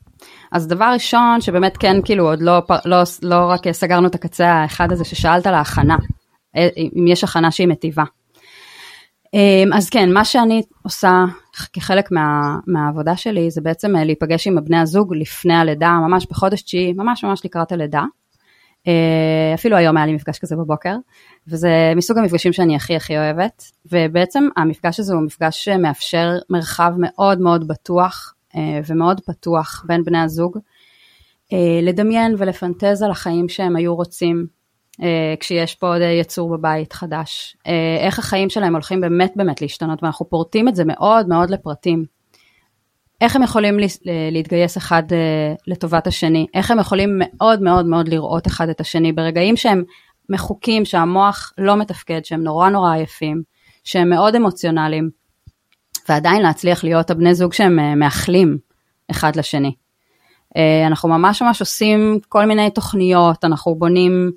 [0.53, 4.93] אז דבר ראשון שבאמת כן כאילו עוד לא, לא, לא רק סגרנו את הקצה האחד
[4.93, 5.97] הזה ששאלת על ההכנה,
[6.57, 8.05] אה, אם יש הכנה שהיא מטיבה.
[9.35, 11.25] אמ, אז כן, מה שאני עושה
[11.73, 16.63] כחלק מה, מהעבודה שלי זה בעצם אה, להיפגש עם הבני הזוג לפני הלידה, ממש בחודש
[16.63, 18.03] תשיעי, ממש ממש לקראת הלידה.
[18.89, 20.97] אה, אפילו היום היה לי מפגש כזה בבוקר,
[21.49, 27.41] וזה מסוג המפגשים שאני הכי הכי אוהבת, ובעצם המפגש הזה הוא מפגש שמאפשר מרחב מאוד
[27.41, 28.35] מאוד בטוח
[28.87, 30.59] ומאוד פתוח בין בני הזוג,
[31.83, 34.47] לדמיין ולפנטז על החיים שהם היו רוצים
[35.03, 40.03] אה, כשיש פה עוד יצור בבית חדש, אה, איך החיים שלהם הולכים באמת באמת להשתנות,
[40.03, 42.05] ואנחנו פורטים את זה מאוד מאוד לפרטים.
[43.21, 43.79] איך הם יכולים
[44.31, 49.13] להתגייס אחד אה, לטובת השני, איך הם יכולים מאוד מאוד מאוד לראות אחד את השני?
[49.13, 49.83] ברגעים שהם
[50.29, 53.43] מחוקים, שהמוח לא מתפקד, שהם נורא נורא עייפים,
[53.85, 55.11] שהם מאוד אמוציונליים,
[56.09, 58.59] ועדיין להצליח להיות הבני זוג שהם מאחלים
[59.11, 59.75] אחד לשני.
[60.87, 64.31] אנחנו ממש ממש עושים כל מיני תוכניות, אנחנו בונים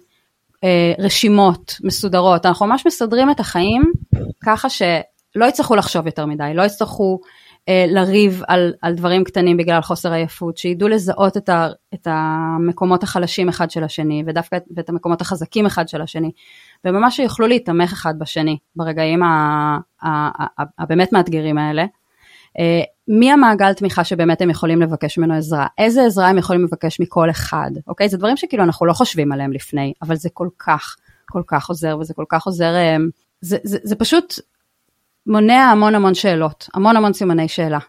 [0.63, 3.91] אה, רשימות מסודרות, אנחנו ממש מסדרים את החיים
[4.45, 7.19] ככה שלא יצטרכו לחשוב יותר מדי, לא יצטרכו
[7.69, 13.04] אה, לריב על, על דברים קטנים בגלל חוסר עייפות, שידעו לזהות את, ה, את המקומות
[13.04, 16.32] החלשים אחד של השני ודווקא את המקומות החזקים אחד של השני,
[16.86, 19.21] וממש שיוכלו להתמך אחד בשני ברגעים
[20.80, 21.86] הבאמת מאתגרים האלה.
[22.60, 27.00] אה, מי המעגל תמיכה שבאמת הם יכולים לבקש ממנו עזרה, איזה עזרה הם יכולים לבקש
[27.00, 28.10] מכל אחד, אוקיי?
[28.10, 30.95] זה דברים שכאילו אנחנו לא חושבים עליהם לפני, אבל זה כל כך,
[31.26, 32.98] כל כך עוזר, וזה כל כך עוזר, אה,
[33.41, 34.34] זה, זה, זה פשוט
[35.28, 37.80] מונע המון המון שאלות, המון המון סימני שאלה.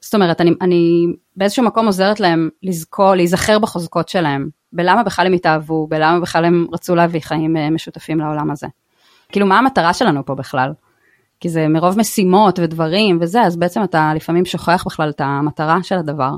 [0.00, 1.06] זאת אומרת, אני, אני
[1.36, 6.66] באיזשהו מקום עוזרת להם לזכור, להיזכר בחוזקות שלהם, בלמה בכלל הם התאהבו, בלמה בכלל הם
[6.72, 8.66] רצו להביא חיים אה, משותפים לעולם הזה.
[9.32, 10.72] כאילו, מה המטרה שלנו פה בכלל?
[11.40, 15.98] כי זה מרוב משימות ודברים וזה, אז בעצם אתה לפעמים שוכח בכלל את המטרה של
[15.98, 16.30] הדבר.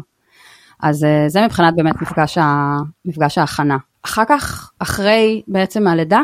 [0.83, 3.77] אז אה, זה מבחינת באמת מפגש, ה, מפגש ההכנה.
[4.05, 6.21] אחר כך, אחרי בעצם הלידה,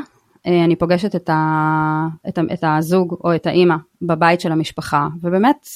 [0.46, 5.09] אה, אני פוגשת את, ה, את, ה, את הזוג או את האימא בבית של המשפחה,
[5.22, 5.66] ובאמת,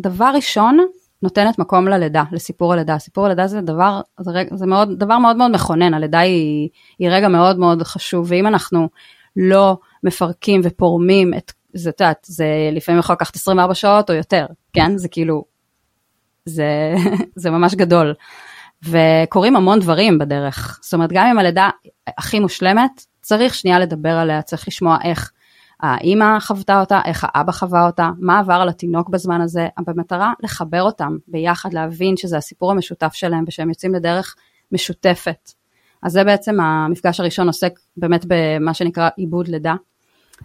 [0.00, 0.78] דבר ראשון,
[1.26, 2.98] נותנת מקום ללידה, לסיפור הלידה.
[2.98, 7.28] סיפור הלידה זה דבר, זה, זה מאוד, דבר מאוד מאוד מכונן, הלידה היא, היא רגע
[7.28, 8.88] מאוד מאוד חשוב, ואם אנחנו
[9.36, 14.46] לא מפרקים ופורמים את זה, את יודעת, זה לפעמים יכול לקחת 24 שעות או יותר,
[14.72, 14.98] כן?
[14.98, 15.44] זה כאילו,
[16.44, 16.94] זה,
[17.42, 18.14] זה ממש גדול.
[18.84, 20.78] וקורים המון דברים בדרך.
[20.82, 21.70] זאת אומרת, גם אם הלידה
[22.18, 25.32] הכי מושלמת, צריך שנייה לדבר עליה, צריך לשמוע איך
[25.80, 30.82] האימא חוותה אותה, איך האבא חווה אותה, מה עבר על התינוק בזמן הזה, במטרה לחבר
[30.82, 34.36] אותם ביחד, להבין שזה הסיפור המשותף שלהם ושהם יוצאים לדרך
[34.72, 35.50] משותפת.
[36.02, 39.74] אז זה בעצם המפגש הראשון עוסק באמת במה שנקרא עיבוד לידה,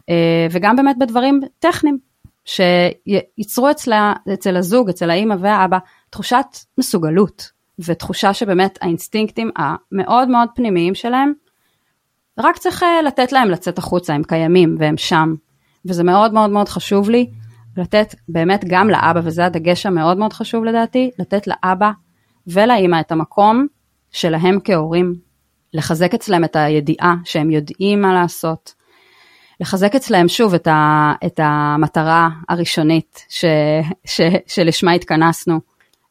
[0.09, 1.97] אה, וגם באמת בדברים טכניים,
[2.45, 5.77] שייצרו אצלה, אצל הזוג, אצל האימא והאבא,
[6.09, 6.45] תחושת
[6.77, 11.33] מסוגלות, ותחושה שבאמת האינסטינקטים המאוד מאוד פנימיים שלהם,
[12.39, 15.35] רק צריך אה, לתת להם לצאת החוצה, הם קיימים והם שם.
[15.85, 17.29] וזה מאוד מאוד מאוד חשוב לי
[17.77, 21.91] לתת באמת גם לאבא, וזה הדגש המאוד מאוד חשוב לדעתי, לתת לאבא
[22.47, 23.67] ולאימא את המקום
[24.11, 25.15] שלהם כהורים,
[25.73, 28.73] לחזק אצלם את הידיעה שהם יודעים מה לעשות,
[29.59, 33.45] לחזק אצלם שוב את, ה, את המטרה הראשונית ש,
[34.05, 35.59] ש, שלשמה התכנסנו,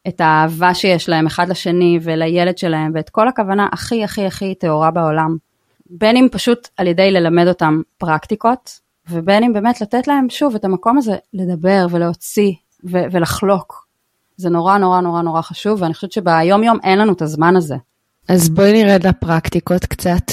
[0.08, 4.90] את האהבה שיש להם אחד לשני ולילד שלהם, ואת כל הכוונה הכי הכי הכי טהורה
[4.90, 5.49] בעולם.
[5.90, 10.64] בין אם פשוט על ידי ללמד אותם פרקטיקות, ובין אם באמת לתת להם שוב את
[10.64, 12.52] המקום הזה לדבר ולהוציא
[12.84, 13.86] ו- ולחלוק.
[14.36, 17.76] זה נורא נורא נורא נורא חשוב, ואני חושבת שביום יום אין לנו את הזמן הזה.
[18.28, 20.30] אז בואי נרד לפרקטיקות קצת,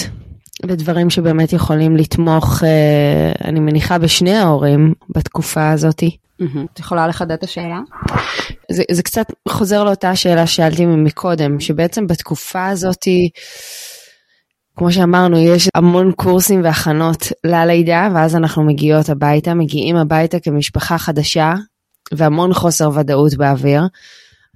[0.64, 6.18] לדברים שבאמת יכולים לתמוך, אה, אני מניחה, בשני ההורים בתקופה הזאתי.
[6.74, 7.80] את יכולה לחדד את השאלה?
[8.72, 13.30] זה, זה קצת חוזר לאותה שאלה ששאלתי מקודם, שבעצם בתקופה הזאתי,
[14.78, 21.54] כמו שאמרנו, יש המון קורסים והכנות ללידה, ואז אנחנו מגיעות הביתה, מגיעים הביתה כמשפחה חדשה,
[22.14, 23.82] והמון חוסר ודאות באוויר.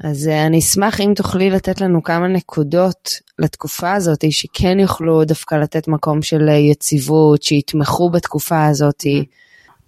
[0.04, 5.56] אז uh, אני אשמח אם תוכלי לתת לנו כמה נקודות לתקופה הזאת, שכן יוכלו דווקא
[5.56, 9.04] לתת מקום של אה, יציבות, שיתמכו בתקופה הזאת,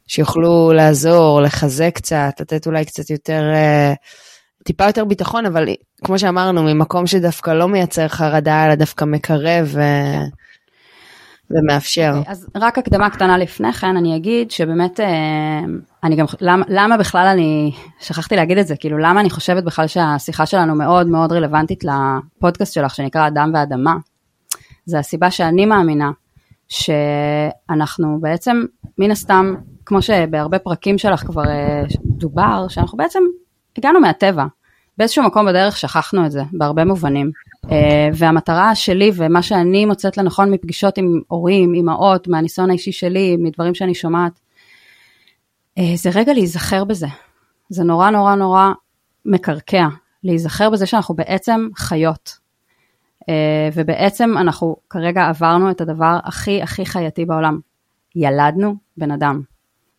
[0.07, 3.95] שיוכלו לעזור, לחזק קצת, לתת אולי קצת יותר, uh,
[4.63, 5.65] טיפה יותר ביטחון, אבל
[6.03, 9.81] כמו שאמרנו, ממקום שדווקא לא מייצר חרדה, אלא דווקא מקרב ו...
[11.51, 12.13] ומאפשר.
[12.25, 14.99] Okay, אז רק הקדמה קטנה לפני כן, אני אגיד שבאמת,
[16.03, 19.87] אני גם, למה, למה בכלל אני, שכחתי להגיד את זה, כאילו למה אני חושבת בכלל
[19.87, 23.93] שהשיחה שלנו מאוד מאוד רלוונטית לפודקאסט שלך, שנקרא אדם ואדמה.
[24.85, 26.11] זה הסיבה שאני מאמינה
[26.67, 28.63] שאנחנו בעצם,
[28.97, 31.43] מן הסתם, כמו שבהרבה פרקים שלך כבר
[32.05, 33.19] דובר, שאנחנו בעצם
[33.77, 34.45] הגענו מהטבע.
[34.97, 37.31] באיזשהו מקום בדרך שכחנו את זה, בהרבה מובנים.
[38.13, 43.95] והמטרה שלי ומה שאני מוצאת לנכון מפגישות עם הורים, אימהות, מהניסיון האישי שלי, מדברים שאני
[43.95, 44.39] שומעת,
[45.95, 47.07] זה רגע להיזכר בזה.
[47.69, 48.71] זה נורא נורא נורא
[49.25, 49.87] מקרקע,
[50.23, 52.37] להיזכר בזה שאנחנו בעצם חיות.
[53.73, 57.59] ובעצם אנחנו כרגע עברנו את הדבר הכי הכי חייתי בעולם.
[58.15, 59.41] ילדנו בן אדם.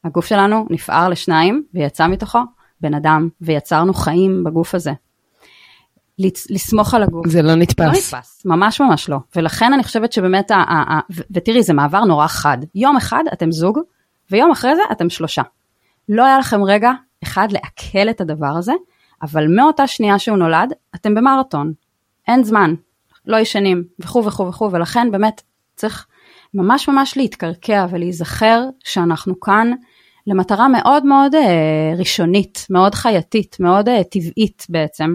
[0.05, 2.39] הגוף שלנו נפער לשניים ויצא מתוכו
[2.85, 4.93] בן אדם, ויצרנו חיים בגוף הזה.
[6.51, 7.29] לסמוך על הגוף.
[7.29, 7.81] זה לא נתפס.
[7.81, 9.17] לא נתפס, ממש ממש לא.
[9.37, 12.59] ולכן אני חושבת שבאמת, ה- ה- ה- ותראי, זה מעבר נורא חד.
[12.75, 13.79] יום אחד אתם זוג,
[14.31, 15.43] ויום אחרי זה אתם שלושה.
[16.09, 16.93] לא היה לכם רגע
[17.23, 18.73] אחד לעכל את הדבר הזה,
[19.23, 21.73] אבל מאותה שנייה שהוא נולד, אתם במרתון.
[22.29, 22.75] אין זמן,
[23.27, 25.43] לא ישנים, וכו' וכו' וכו', ולכן באמת
[25.77, 26.07] צריך
[26.55, 29.71] ממש ממש להתקרקע ולהיזכר שאנחנו כאן
[30.27, 35.15] למטרה מאוד מאוד אה, ראשונית, מאוד חייתית, מאוד אה, טבעית בעצם.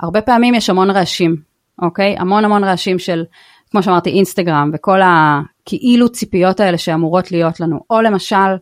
[0.00, 1.36] הרבה פעמים יש המון רעשים,
[1.82, 2.16] אוקיי?
[2.18, 3.24] המון המון רעשים של,
[3.70, 8.56] כמו שאמרתי, אינסטגרם וכל הכאילו ציפיות האלה שאמורות להיות לנו, או למשל,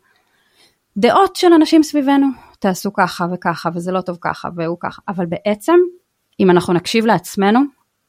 [0.97, 2.27] דעות של אנשים סביבנו,
[2.59, 5.77] תעשו ככה וככה, וזה לא טוב ככה, והוא ככה, אבל בעצם,
[6.41, 7.61] אם אנחנו נקשיב לעצמנו,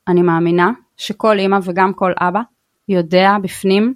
[0.07, 2.41] אני מאמינה שכל אימא וגם כל אבא
[2.89, 3.93] יודע בפנים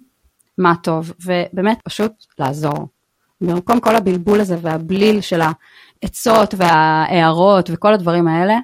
[0.58, 2.94] מה טוב, ובאמת פשוט לעזור.
[3.41, 8.58] במקום כל הבלבול הזה והבליל של העצות וההערות וכל הדברים האלה,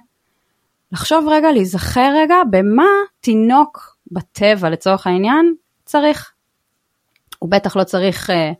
[0.91, 2.89] לחשוב רגע, להיזכר רגע במה
[3.21, 5.53] תינוק בטבע לצורך העניין
[5.85, 6.31] צריך.
[7.39, 8.51] הוא בטח לא צריך, אה,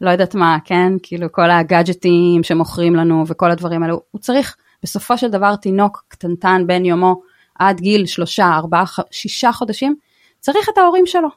[0.00, 5.18] לא יודעת מה, כן, כאילו כל הגאדג'טים שמוכרים לנו וכל הדברים האלו, הוא צריך בסופו
[5.18, 7.20] של דבר תינוק קטנטן בין יומו
[7.58, 9.96] עד גיל שלושה, ארבעה, שישה חודשים,
[10.40, 11.28] צריך את ההורים שלו,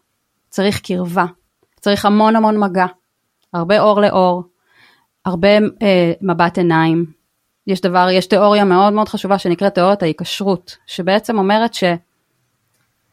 [0.49, 1.25] צריך קרבה,
[1.79, 2.85] צריך המון המון מגע,
[3.53, 4.43] הרבה אור לאור,
[5.25, 7.05] הרבה אה, מבט עיניים.
[7.67, 11.71] יש דבר, יש תיאוריה מאוד מאוד חשובה שנקראת תיאוריית ההיקשרות, שבעצם אומרת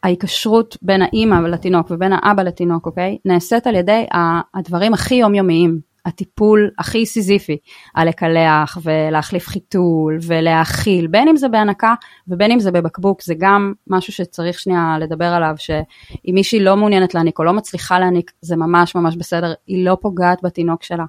[0.03, 3.17] שההיקשרות בין האימא לתינוק ובין האבא לתינוק, אוקיי?
[3.25, 4.05] נעשית על ידי
[4.53, 7.57] הדברים הכי יומיומיים, הטיפול הכי סיזיפי,
[7.95, 11.93] הלקלח ולהחליף חיתול ולהאכיל, בין אם זה בהנקה
[12.27, 17.13] ובין אם זה בבקבוק, זה גם משהו שצריך שנייה לדבר עליו, שאם מישהי לא מעוניינת
[17.13, 21.05] להעניק או לא מצליחה להעניק, זה ממש ממש בסדר, היא לא פוגעת בתינוק שלה.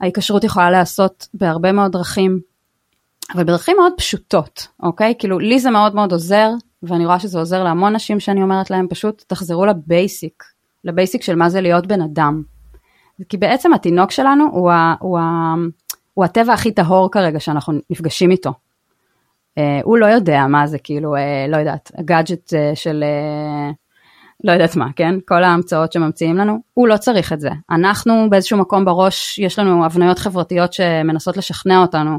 [0.00, 2.40] ההיקשרות יכולה להיעשות בהרבה מאוד דרכים,
[3.34, 5.14] אבל בדרכים מאוד פשוטות, אוקיי?
[5.18, 6.50] כאילו, לי זה מאוד מאוד עוזר,
[6.82, 10.44] ואני רואה שזה עוזר להמון נשים שאני אומרת להם, פשוט תחזרו לבייסיק,
[10.84, 12.42] לבייסיק של מה זה להיות בן אדם.
[13.28, 15.54] כי בעצם התינוק שלנו הוא, ה, הוא, ה,
[16.14, 18.52] הוא הטבע הכי טהור כרגע שאנחנו נפגשים איתו.
[19.58, 21.18] Uh, הוא לא יודע מה זה כאילו, uh,
[21.50, 23.74] לא יודעת, הגאדג'ט uh, של uh,
[24.44, 25.14] לא יודעת מה, כן?
[25.26, 27.50] כל ההמצאות שממציאים לנו, הוא לא צריך את זה.
[27.70, 32.18] אנחנו באיזשהו מקום בראש, יש לנו הבניות חברתיות שמנסות לשכנע אותנו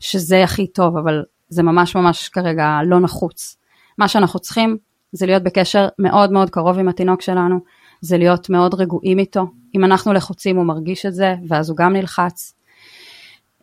[0.00, 3.56] שזה הכי טוב, אבל זה ממש ממש כרגע לא נחוץ.
[3.98, 4.76] מה שאנחנו צריכים
[5.12, 7.60] זה להיות בקשר מאוד מאוד קרוב עם התינוק שלנו,
[8.00, 9.46] זה להיות מאוד רגועים איתו.
[9.74, 12.54] אם אנחנו לחוצים הוא מרגיש את זה, ואז הוא גם נלחץ.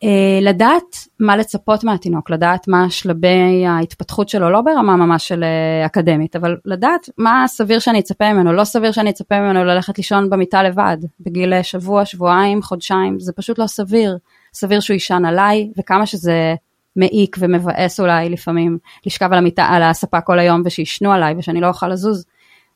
[0.04, 5.86] אה, לדעת מה לצפות מהתינוק, לדעת מה שלבי ההתפתחות שלו, לא ברמה ממש של אה,
[5.86, 10.30] אקדמית, אבל לדעת מה סביר שאני אצפה ממנו, לא סביר שאני אצפה ממנו ללכת לישון
[10.30, 14.18] במיטה לבד, בגיל אה, שבוע, שבועיים, חודשיים, זה פשוט לא סביר.
[14.54, 16.56] סביר שהוא יישן עליי, וכמה שזה
[16.96, 21.68] מעיק ומבאס אולי לפעמים לשכב על המיטה, על הספה כל היום ושישנו עליי ושאני לא
[21.68, 22.26] אוכל לזוז,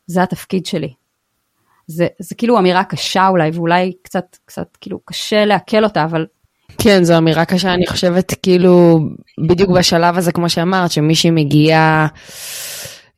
[0.06, 1.01] זה התפקיד שלי.
[1.86, 6.26] זה, זה כאילו אמירה קשה אולי, ואולי קצת, קצת כאילו קשה לעכל אותה, אבל
[6.78, 9.00] כן, זו אמירה קשה, אני חושבת כאילו,
[9.48, 12.06] בדיוק בשלב הזה, כמו שאמרת, שמישהי מגיעה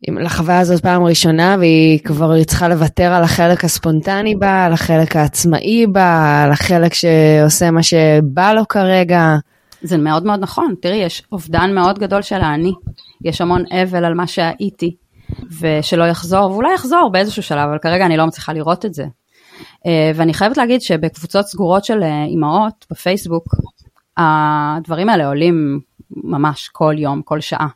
[0.08, 5.86] לחוויה הזאת פעם ראשונה, והיא כבר צריכה לוותר על החלק הספונטני בה, על החלק העצמאי
[5.86, 9.36] בה, על החלק שעושה מה שבא לו כרגע.
[9.82, 12.72] זה מאוד מאוד נכון, תראי, יש אובדן מאוד גדול של האני,
[13.24, 14.94] יש המון אבל על מה שהייתי,
[15.60, 19.04] ושלא יחזור, ואולי יחזור באיזשהו שלב, אבל כרגע אני לא מצליחה לראות את זה.
[19.86, 23.54] אה, ואני חייבת להגיד שבקבוצות סגורות של אה, אימהות בפייסבוק,
[24.16, 27.68] הדברים האלה עולים ממש כל יום, כל שעה.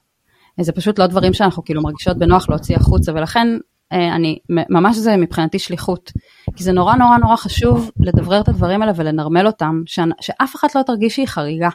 [0.60, 3.48] זה פשוט לא דברים שאנחנו כאילו מרגישות בנוח להוציא החוצה, ולכן
[3.92, 6.12] אה, אני, ממש זה מבחינתי שליחות.
[6.56, 9.82] כי זה נורא נורא נורא חשוב לדברר את הדברים האלה ולנרמל אותם,
[10.20, 11.68] שאף אחת לא תרגיש שהיא חריגה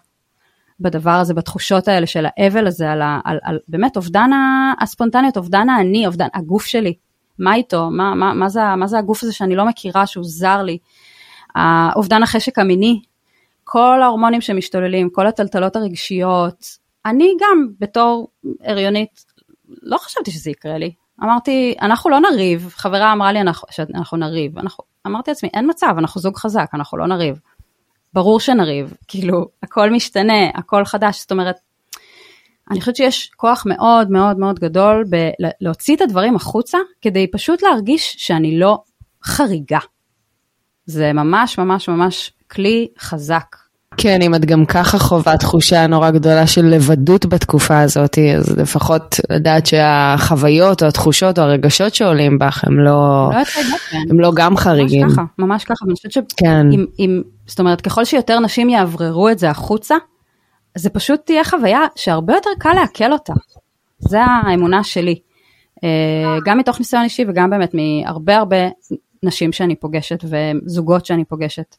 [0.84, 4.30] בדבר הזה, בתחושות האלה של האבל הזה, על, על, על באמת אובדן
[4.82, 6.94] הספונטניות, אובדן האני, אובדן הגוף שלי.
[7.40, 7.90] מה איתו?
[7.92, 10.78] מה, מה, מה, זה, מה זה הגוף הזה שאני לא מכירה, שהוא זר לי?
[11.96, 13.02] אובדן החשק המיני,
[13.64, 16.66] כל ההורמונים שמשתוללים, כל הטלטלות הרגשיות.
[17.06, 18.28] אני גם בתור
[18.64, 19.26] הריונית,
[19.82, 20.94] לא חשבתי שזה יקרה לי.
[21.24, 24.60] אמרתי, אנחנו לא נריב, חברה אמרה לי אנחנו, שאנחנו נריב.
[24.60, 27.40] אנחנו, אמרתי לעצמי, אין מצב, אנחנו זוג חזק, אנחנו לא נריב.
[28.14, 31.56] ברור שנריב, כאילו, הכל משתנה, הכל חדש, זאת אומרת,
[32.72, 38.16] אני חושבת שיש כוח מאוד מאוד מאוד גדול בלהוציא את הדברים החוצה, כדי פשוט להרגיש
[38.18, 38.84] שאני לא
[39.24, 39.80] חריגה.
[40.86, 43.56] זה ממש ממש ממש כלי חזק.
[43.98, 49.20] כן, אם את גם ככה חווה תחושה נורא גדולה של לבדות בתקופה הזאת, אז לפחות
[49.30, 53.38] לדעת שהחוויות או התחושות או הרגשות שעולים בך הם לא, לא
[54.10, 55.08] הם לא גם חריגים.
[55.08, 56.68] ממש ככה, ממש ככה, ואני חושבת שאם, כן.
[57.48, 59.96] זאת אומרת, ככל שיותר נשים יאווררו את זה החוצה,
[60.78, 63.34] זה פשוט תהיה חוויה שהרבה יותר קל לעכל אותה.
[64.00, 65.16] זה האמונה שלי.
[65.84, 68.58] אה, גם מתוך ניסיון אישי וגם באמת מהרבה הרבה
[69.24, 71.76] נשים שאני פוגשת וזוגות שאני פוגשת.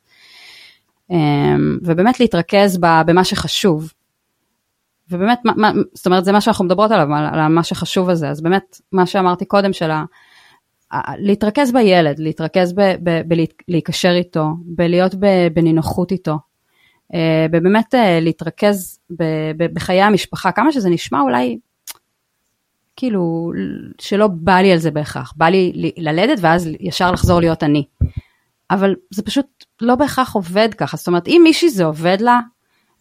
[1.11, 3.93] אה, ובאמת להתרכז במה שחשוב.
[5.11, 8.29] ובאמת, מה, זאת אומרת, זה מה שאנחנו מדברות עליו, על מה שחשוב הזה.
[8.29, 10.05] אז באמת, מה שאמרתי קודם של ה...
[11.19, 12.75] להתרכז בילד, להתרכז
[13.69, 15.15] בלהיקשר איתו, בלהיות
[15.55, 16.39] בנינוחות איתו,
[17.15, 18.99] אה, ובאמת אה, להתרכז
[19.59, 21.59] בחיי המשפחה, כמה שזה נשמע אולי
[22.97, 23.53] כאילו
[23.99, 27.85] שלא בא לי על זה בהכרח, בא לי ללדת ואז ישר לחזור להיות אני.
[28.71, 29.47] אבל זה פשוט
[29.81, 32.41] לא בהכרח עובד ככה, זאת אומרת אם מישהי זה עובד לה,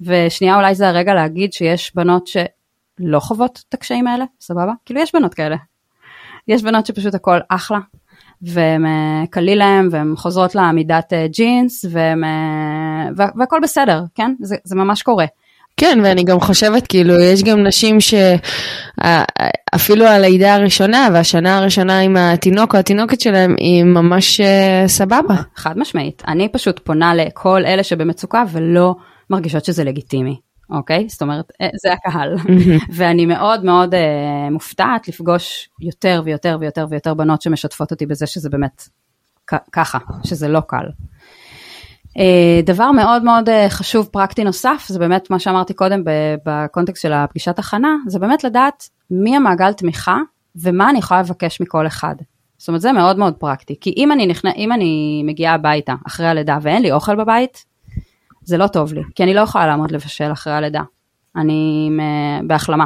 [0.02, 4.74] ושנייה אולי זה הרגע להגיד שיש בנות שלא חוות את הקשיים האלה, סבבה?
[4.86, 5.56] כאילו יש בנות כאלה.
[6.48, 7.80] יש בנות שפשוט הכל אחלה,
[8.42, 14.34] והם אה, קליל להם והם חוזרות לעמידת אה, ג'ינס והם, אה, והכל בסדר, כן?
[14.42, 15.26] זה, זה ממש קורה.
[15.78, 17.98] כן, ואני גם חושבת, כאילו, יש גם נשים
[19.72, 24.42] שאפילו הלידה הראשונה והשנה הראשונה עם התינוק או התינוקת שלהם, היא ממש
[24.88, 25.36] סבבה.
[25.56, 26.24] חד משמעית.
[26.28, 28.96] אני פשוט פונה לכל אלה שבמצוקה ולא
[29.30, 30.36] מרגישות שזה לגיטימי.
[30.70, 31.06] אוקיי?
[31.10, 32.36] זאת אומרת, אה, זה הקהל.
[32.96, 33.98] ואני מאוד מאוד uh,
[34.52, 38.84] מופתעת לפגוש יותר ויותר ויותר ויותר בנות שמשתפות אותי בזה שזה באמת
[39.72, 40.86] ככה, שזה לא קל.
[42.18, 46.02] Uh, דבר מאוד מאוד uh, חשוב פרקטי נוסף, זה באמת מה שאמרתי קודם
[46.46, 50.18] בקונטקסט של הפגישת הכנה, זה באמת לדעת מי המעגל תמיכה
[50.56, 52.16] ומה אני יכולה לבקש מכל אחד.
[52.58, 54.48] זאת אומרת, זה מאוד מאוד פרקטי, כי אם אני, נכנ...
[54.48, 57.66] אם אני מגיעה הביתה אחרי הלידה ואין לי אוכל בבית,
[58.44, 60.82] זה לא טוב לי, כי אני לא יכולה לעמוד לבשל אחרי הלידה.
[61.36, 61.90] אני
[62.48, 62.86] בהחלמה.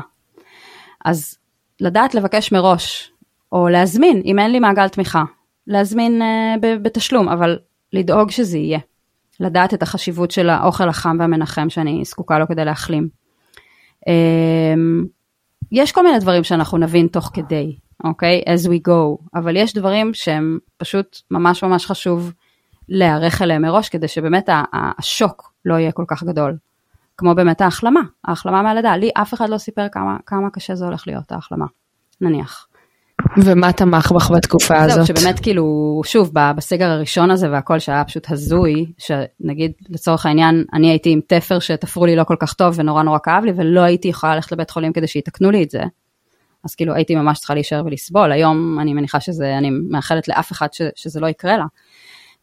[1.05, 1.37] אז
[1.81, 3.11] לדעת לבקש מראש,
[3.51, 5.23] או להזמין, אם אין לי מעגל תמיכה,
[5.67, 7.59] להזמין uh, בתשלום, אבל
[7.93, 8.79] לדאוג שזה יהיה.
[9.39, 13.09] לדעת את החשיבות של האוכל החם והמנחם שאני זקוקה לו כדי להחלים.
[15.71, 18.43] יש כל מיני דברים שאנחנו נבין תוך כדי, אוקיי?
[18.45, 18.49] Okay?
[18.49, 22.33] as we go, אבל יש דברים שהם פשוט ממש ממש חשוב
[22.89, 26.57] להיערך אליהם מראש, כדי שבאמת השוק לא יהיה כל כך גדול.
[27.17, 31.07] כמו באמת ההחלמה, ההחלמה מהלידה, לי אף אחד לא סיפר כמה, כמה קשה זה הולך
[31.07, 31.65] להיות ההחלמה,
[32.21, 32.66] נניח.
[33.43, 35.05] ומה תמך בך בתקופה הזאת?
[35.05, 40.89] זהו, שבאמת כאילו, שוב, בסגר הראשון הזה והכל שהיה פשוט הזוי, שנגיד לצורך העניין, אני
[40.89, 44.07] הייתי עם תפר שתפרו לי לא כל כך טוב ונורא נורא כאב לי, ולא הייתי
[44.07, 45.81] יכולה ללכת לבית חולים כדי שיתקנו לי את זה.
[46.63, 50.73] אז כאילו הייתי ממש צריכה להישאר ולסבול, היום אני מניחה שזה, אני מאחלת לאף אחד
[50.73, 51.65] ש, שזה לא יקרה לה.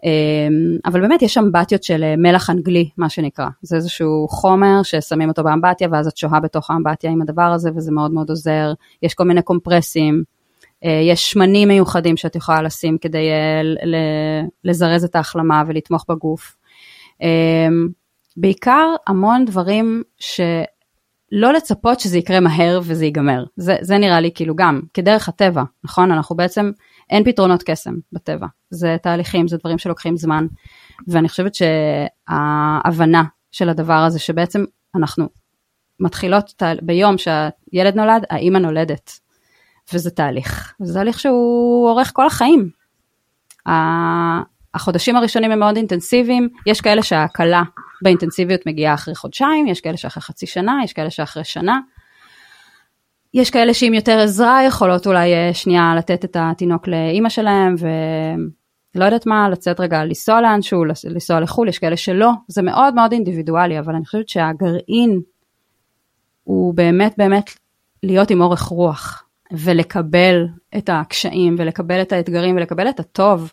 [0.04, 3.46] אמ, אבל באמת יש אמבטיות של אה, מלח אנגלי, מה שנקרא.
[3.62, 7.92] זה איזשהו חומר ששמים אותו באמבטיה, ואז את שוהה בתוך האמבטיה עם הדבר הזה, וזה
[7.92, 8.72] מאוד מאוד עוזר.
[9.02, 10.22] יש כל מיני קומפרסים,
[10.88, 13.62] יש שמנים מיוחדים שאת יכולה לשים כדי אה,
[14.64, 16.56] לזרז את ההחלמה ולתמוך בגוף.
[17.20, 17.88] אמ,
[18.36, 23.44] בעיקר המון דברים שלא לצפות שזה יקרה מהר וזה ייגמר.
[23.56, 26.12] זה, זה נראה לי כאילו גם כדרך הטבע, נכון?
[26.12, 26.70] אנחנו בעצם
[27.10, 30.46] אין פתרונות קסם בטבע, זה תהליכים, זה דברים שלוקחים זמן,
[31.08, 34.64] ואני חושבת שההבנה של הדבר הזה, שבעצם
[34.94, 35.28] אנחנו
[36.00, 39.20] מתחילות ביום שהילד נולד, האימא נולדת,
[39.92, 42.70] וזה תהליך, זה תהליך שהוא אורך כל החיים.
[44.74, 47.62] החודשים הראשונים הם מאוד אינטנסיביים, יש כאלה שההקלה
[48.02, 51.80] באינטנסיביות מגיעה אחרי חודשיים, יש כאלה שאחרי חצי שנה, יש כאלה שאחרי שנה,
[53.34, 57.74] יש כאלה שעם יותר עזרה יכולות אולי אה, שנייה לתת את התינוק לאימא שלהם
[58.94, 63.12] ולא יודעת מה, לצאת רגע לנסוע לאנשהו, לנסוע לחו"ל, יש כאלה שלא, זה מאוד מאוד
[63.12, 65.20] אינדיבידואלי, אבל אני חושבת שהגרעין
[66.44, 67.50] הוא באמת באמת
[68.02, 69.23] להיות עם אורך רוח
[69.56, 70.46] ולקבל
[70.76, 73.52] את הקשיים ולקבל את האתגרים ולקבל את הטוב,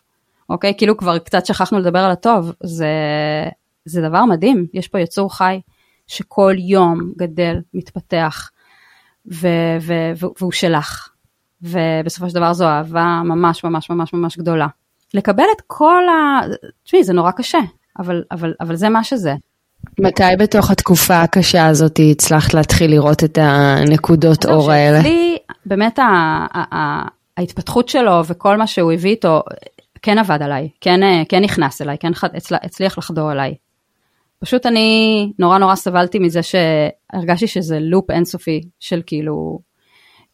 [0.50, 0.74] אוקיי?
[0.78, 2.88] כאילו כבר קצת שכחנו לדבר על הטוב, זה,
[3.84, 5.60] זה דבר מדהים, יש פה יצור חי
[6.06, 8.50] שכל יום גדל, מתפתח.
[9.32, 11.08] ו- ו- והוא שלך.
[11.62, 14.66] ובסופו של דבר זו אהבה ממש ממש ממש ממש גדולה.
[15.14, 16.40] לקבל את כל ה...
[16.84, 17.58] תשמעי, זה נורא קשה,
[17.98, 19.34] אבל, אבל, אבל זה מה שזה.
[20.00, 25.00] מתי בתוך התקופה הקשה הזאת הצלחת להתחיל לראות את הנקודות אור האלה?
[25.00, 25.31] אצלי,
[25.66, 29.42] באמת ה- ה- ה- ההתפתחות שלו וכל מה שהוא הביא איתו,
[30.02, 32.12] כן עבד עליי, כן, כן נכנס אליי, כן
[32.62, 33.54] הצליח לחדור אליי.
[34.38, 39.58] פשוט אני נורא נורא סבלתי מזה שהרגשתי שזה לופ אינסופי של כאילו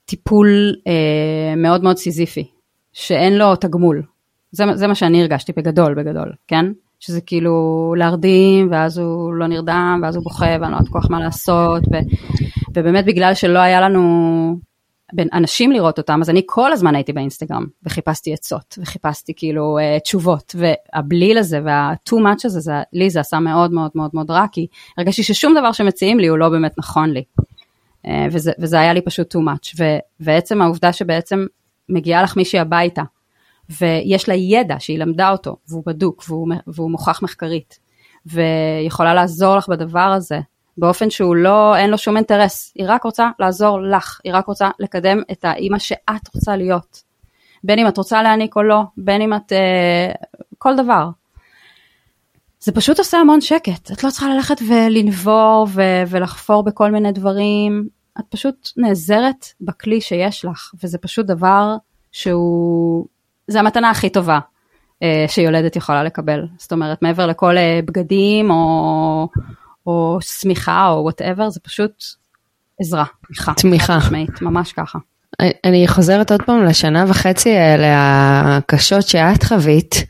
[0.05, 2.51] טיפול אה, מאוד מאוד סיזיפי,
[2.93, 4.03] שאין לו תגמול.
[4.53, 6.67] זה, זה מה שאני הרגשתי בגדול, בגדול, כן?
[7.01, 11.21] שזה כאילו להרדים, ואז הוא לא נרדם, ואז הוא בוכה, ואני לא יודעת כל מה
[11.21, 11.97] לעשות, ו,
[12.77, 14.55] ובאמת בגלל שלא היה לנו
[15.13, 20.01] בין אנשים לראות אותם, אז אני כל הזמן הייתי באינסטגרם, וחיפשתי עצות, וחיפשתי כאילו uh,
[20.01, 24.47] תשובות, והבליל הזה וה-too much הזה, זה, לי זה עשה מאוד מאוד מאוד מאוד רע,
[24.53, 24.67] כי
[24.99, 27.23] הרגשתי ששום דבר שמציעים לי הוא לא באמת נכון לי.
[28.07, 29.85] Uh, וזה, וזה היה לי פשוט too much, ו,
[30.21, 31.47] ועצם העובדה שבעצם
[31.89, 33.03] מגיעה לך מישהי הביתה,
[33.81, 37.79] ויש לה ידע שהיא למדה אותו, והוא בדוק, והוא, והוא מוכח מחקרית,
[38.27, 40.41] ויכולה לעזור לך בדבר הזה,
[40.79, 44.71] באופן שהוא לא, אין לו שום אינטרס, היא רק רוצה לעזור לך, היא רק רוצה
[44.79, 47.03] לקדם את האימא שאת רוצה להיות.
[47.65, 50.13] בין אם את רוצה להעניק או לא, בין אם את, אה,
[50.59, 51.09] כל דבר.
[52.61, 57.89] זה פשוט עושה המון שקט, את לא צריכה ללכת ולנבור ו- ולחפור בכל מיני דברים,
[58.21, 61.77] את פשוט נעזרת בכלי שיש לך, וזה פשוט דבר
[62.13, 63.07] שהוא,
[63.47, 64.39] זה המתנה הכי טובה
[65.03, 66.47] אה, שיולדת יכולה לקבל.
[66.59, 69.29] זאת אומרת, מעבר לכל אה, בגדים או,
[69.89, 72.05] או שמיכה או וואטאבר, זה פשוט
[72.81, 73.53] עזרה, תמיכה.
[73.55, 73.99] תמיכה.
[73.99, 74.99] משמעית, ממש ככה.
[75.65, 77.87] אני חוזרת עוד פעם לשנה וחצי האלה
[78.57, 80.05] הקשות שאת חווית,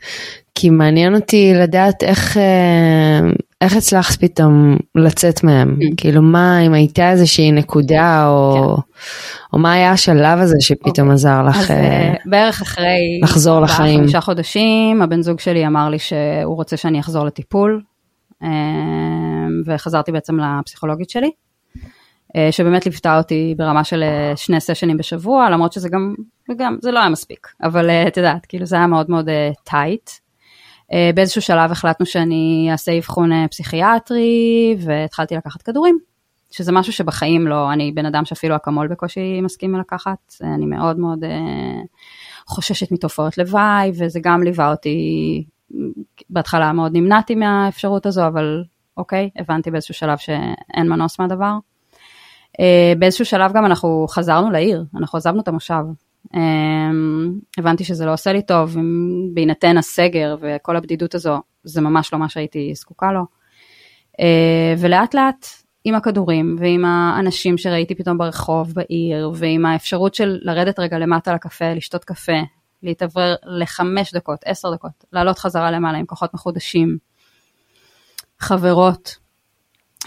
[0.55, 3.19] כי מעניין אותי לדעת איך, אה,
[3.61, 5.77] איך הצלחת פתאום לצאת מהם.
[5.81, 5.93] Mm.
[5.97, 8.81] כאילו מה, אם הייתה איזושהי נקודה, או, כן.
[9.53, 10.99] או מה היה השלב הזה שפתאום okay.
[11.01, 11.13] אוקיי.
[11.13, 13.99] עזר לך אז, uh, בערך אחרי לחזור לחיים.
[13.99, 17.81] חמישה חודשים, הבן זוג שלי אמר לי שהוא רוצה שאני אחזור לטיפול.
[18.43, 21.31] אמ, וחזרתי בעצם לפסיכולוגית שלי,
[22.35, 26.15] אה, שבאמת ליוותה אותי ברמה של אה, שני סשנים בשבוע, למרות שזה גם,
[26.49, 29.29] וגם, זה לא היה מספיק, אבל אה, את יודעת, כאילו זה היה מאוד מאוד
[29.63, 30.09] טייט.
[31.15, 35.97] באיזשהו שלב החלטנו שאני אעשה אבחון פסיכיאטרי, והתחלתי לקחת כדורים,
[36.51, 41.23] שזה משהו שבחיים לא, אני בן אדם שאפילו אקמול בקושי מסכים לקחת, אני מאוד מאוד
[42.47, 45.43] חוששת מתופעות לוואי, וזה גם ליווה אותי
[46.29, 48.63] בהתחלה מאוד נמנעתי מהאפשרות הזו, אבל
[48.97, 51.53] אוקיי, הבנתי באיזשהו שלב שאין מנוס מהדבר.
[52.59, 55.83] אה, באיזשהו שלב גם אנחנו חזרנו לעיר, אנחנו עזבנו את המושב.
[56.35, 56.39] אה,
[57.57, 58.77] הבנתי שזה לא עושה לי טוב,
[59.33, 63.21] בהינתן הסגר וכל הבדידות הזו, זה ממש לא מה שהייתי זקוקה לו.
[64.19, 65.45] אה, ולאט לאט
[65.83, 71.73] עם הכדורים ועם האנשים שראיתי פתאום ברחוב, בעיר, ועם האפשרות של לרדת רגע למטה לקפה,
[71.73, 72.41] לשתות קפה,
[72.83, 76.97] להתאוורר לחמש דקות, עשר דקות, לעלות חזרה למעלה עם כוחות מחודשים,
[78.39, 79.15] חברות,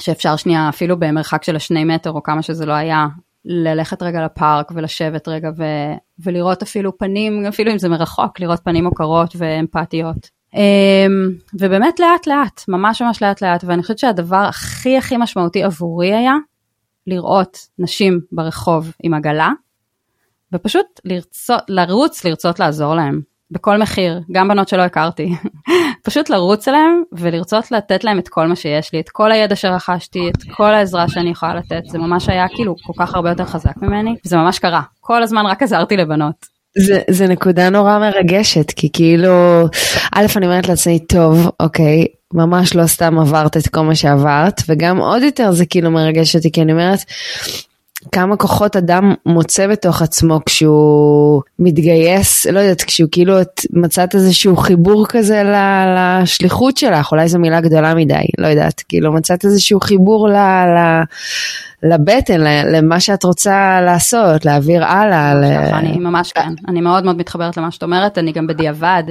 [0.01, 3.07] שאפשר שנייה אפילו במרחק של השני מטר או כמה שזה לא היה,
[3.45, 5.64] ללכת רגע לפארק ולשבת רגע ו,
[6.18, 10.31] ולראות אפילו פנים, אפילו אם זה מרחוק, לראות פנים מוכרות ואמפתיות.
[10.55, 16.14] אמ, ובאמת לאט לאט, ממש ממש לאט לאט, ואני חושבת שהדבר הכי הכי משמעותי עבורי
[16.14, 16.35] היה
[17.07, 19.51] לראות נשים ברחוב עם עגלה,
[20.53, 25.34] ופשוט לרצות, לרוץ, לרצות לעזור להם, בכל מחיר, גם בנות שלא הכרתי.
[26.07, 30.28] פשוט לרוץ אליהם ולרצות לתת להם את כל מה שיש לי, את כל הידע שרכשתי,
[30.28, 33.76] את כל העזרה שאני יכולה לתת, זה ממש היה כאילו כל כך הרבה יותר חזק
[33.82, 36.53] ממני, זה ממש קרה, כל הזמן רק עזרתי לבנות.
[36.78, 39.64] זה, זה נקודה נורא מרגשת, כי כאילו,
[40.12, 44.98] א', אני אומרת לעצמי, טוב, אוקיי, ממש לא סתם עברת את כל מה שעברת, וגם
[44.98, 46.98] עוד יותר זה כאילו מרגש אותי, כי אני אומרת,
[48.12, 54.57] כמה כוחות אדם מוצא בתוך עצמו כשהוא מתגייס, לא יודעת, כשהוא כאילו את מצאת איזשהו
[54.57, 55.42] חיבור כזה
[55.96, 61.03] לשליחות שלך, אולי זו מילה גדולה מדי, לא יודעת, כאילו מצאת איזשהו חיבור ל, ל,
[61.82, 62.40] לבטן,
[62.72, 65.34] למה שאת רוצה לעשות, להעביר הלאה.
[65.34, 65.44] ל...
[65.44, 69.03] אני ממש כן, אני מאוד מאוד מתחברת למה שאת אומרת, אני גם בדיעבד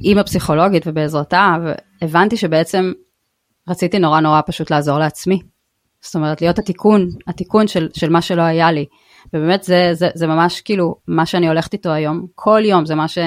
[0.00, 1.56] עם הפסיכולוגית ובעזרתה,
[2.02, 2.92] הבנתי שבעצם
[3.68, 5.53] רציתי נורא נורא פשוט לעזור לעצמי.
[6.04, 8.84] זאת אומרת, להיות התיקון, התיקון של, של מה שלא היה לי.
[9.34, 13.08] ובאמת זה, זה, זה ממש כאילו מה שאני הולכת איתו היום, כל יום זה מה,
[13.08, 13.18] ש,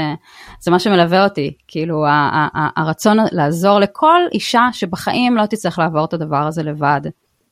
[0.59, 5.79] זה מה שמלווה אותי, כאילו ה, ה, ה, הרצון לעזור לכל אישה שבחיים לא תצטרך
[5.79, 7.01] לעבור את הדבר הזה לבד.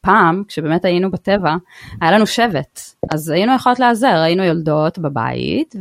[0.01, 1.55] פעם, כשבאמת היינו בטבע,
[2.01, 2.79] היה לנו שבט,
[3.13, 5.75] אז היינו יכולות לעזר, היינו יולדות בבית,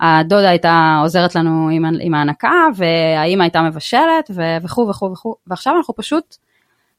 [0.00, 4.30] והדודה הייתה עוזרת לנו עם, עם ההנקה, והאימא הייתה מבשלת,
[4.62, 6.36] וכו' וכו' וכו', ועכשיו אנחנו פשוט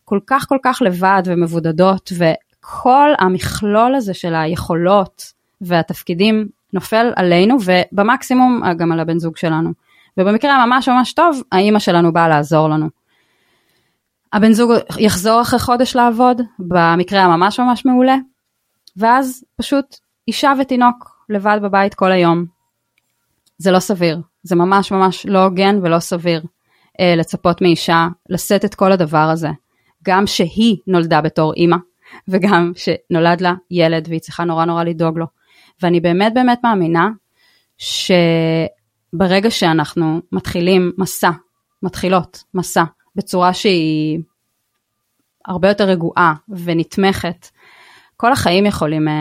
[0.10, 8.62] כל כך כל כך לבד ומבודדות, וכל המכלול הזה של היכולות והתפקידים נופל עלינו, ובמקסימום
[8.78, 9.72] גם על הבן זוג שלנו.
[10.18, 12.88] ובמקרה הממש ממש טוב, האימא שלנו באה לעזור לנו.
[14.34, 18.16] הבן זוג יחזור אחרי חודש לעבוד, במקרה הממש ממש מעולה,
[18.98, 19.96] ואז פשוט
[20.28, 22.46] אישה ותינוק לבד בבית כל היום.
[23.58, 26.42] זה לא סביר, זה ממש ממש לא הוגן ולא סביר
[27.00, 29.50] אה, לצפות מאישה לשאת את כל הדבר הזה.
[30.04, 31.78] גם שהיא נולדה בתור אימא,
[32.28, 35.26] וגם שנולד לה ילד והיא צריכה נורא נורא לדאוג לו.
[35.82, 37.10] ואני באמת באמת מאמינה
[37.78, 41.32] שברגע שאנחנו מתחילים מסע,
[41.84, 42.84] מתחילות מסע,
[43.16, 44.20] בצורה שהיא
[45.46, 47.48] הרבה יותר רגועה ונתמכת,
[48.18, 49.12] כל החיים יכולים uh,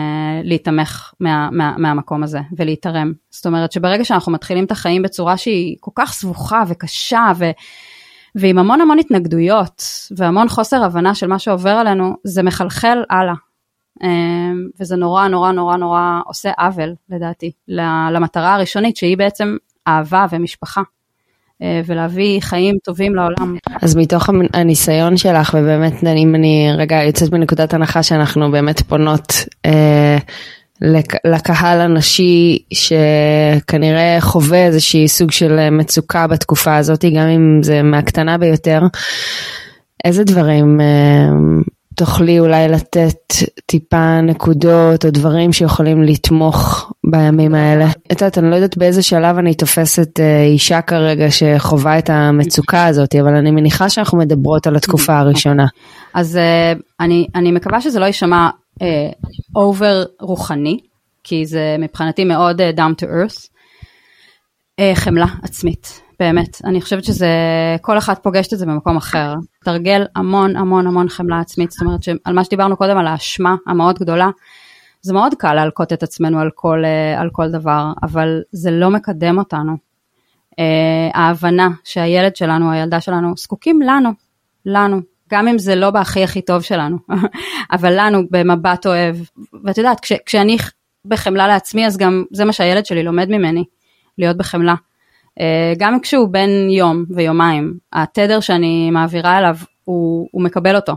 [0.43, 3.13] להיתמך מה, מה, מהמקום הזה ולהתערם.
[3.29, 7.45] זאת אומרת שברגע שאנחנו מתחילים את החיים בצורה שהיא כל כך סבוכה וקשה ו,
[8.35, 9.83] ועם המון המון התנגדויות
[10.17, 13.33] והמון חוסר הבנה של מה שעובר עלינו, זה מחלחל הלאה.
[14.03, 17.51] אמ, וזה נורא נורא נורא נורא עושה עוול לדעתי
[18.11, 19.57] למטרה הראשונית שהיא בעצם
[19.87, 20.81] אהבה ומשפחה.
[21.61, 23.55] אה, ולהביא חיים טובים לעולם.
[23.81, 29.33] אז מתוך הניסיון שלך, ובאמת אם אני רגע יוצאת מנקודת הנחה שאנחנו באמת פונות
[29.65, 30.17] אה,
[31.25, 38.81] לקהל הנשי שכנראה חווה איזושהי סוג של מצוקה בתקופה הזאת, גם אם זה מהקטנה ביותר.
[40.05, 41.27] איזה דברים אה,
[41.95, 43.33] תוכלי אולי לתת
[43.65, 47.87] טיפה נקודות או דברים שיכולים לתמוך בימים האלה?
[48.11, 52.85] את יודעת, אני לא יודעת באיזה שלב אני תופסת אה, אישה כרגע שחווה את המצוקה
[52.85, 55.65] הזאת, אבל אני מניחה שאנחנו מדברות על התקופה הראשונה.
[56.13, 58.49] אז אה, אני, אני מקווה שזה לא יישמע
[59.55, 60.79] אובר uh, רוחני,
[61.23, 63.47] כי זה מבחינתי מאוד uh, down to earth.
[64.81, 66.61] Uh, חמלה עצמית, באמת.
[66.63, 67.27] אני חושבת שזה,
[67.81, 69.33] כל אחת פוגשת את זה במקום אחר.
[69.63, 73.99] תרגל המון המון המון חמלה עצמית, זאת אומרת שעל מה שדיברנו קודם, על האשמה המאוד
[73.99, 74.29] גדולה,
[75.01, 78.89] זה מאוד קל להלקוט את עצמנו על כל, uh, על כל דבר, אבל זה לא
[78.89, 79.73] מקדם אותנו.
[80.51, 80.55] Uh,
[81.13, 84.09] ההבנה שהילד שלנו, הילדה שלנו, זקוקים לנו,
[84.65, 85.01] לנו,
[85.31, 86.97] גם אם זה לא בהכי הכי טוב שלנו,
[87.71, 89.15] אבל לנו במבט אוהב.
[89.63, 90.57] ואת יודעת, כש, כשאני
[91.05, 93.63] בחמלה לעצמי, אז גם זה מה שהילד שלי לומד ממני,
[94.17, 94.75] להיות בחמלה.
[95.39, 100.93] אה, גם כשהוא בן יום ויומיים, התדר שאני מעבירה אליו, הוא, הוא מקבל אותו.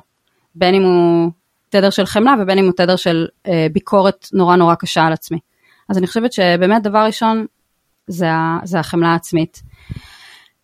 [0.54, 1.30] בין אם הוא
[1.68, 5.38] תדר של חמלה ובין אם הוא תדר של אה, ביקורת נורא נורא קשה על עצמי.
[5.88, 7.46] אז אני חושבת שבאמת דבר ראשון
[8.06, 8.26] זה,
[8.64, 9.62] זה החמלה העצמית.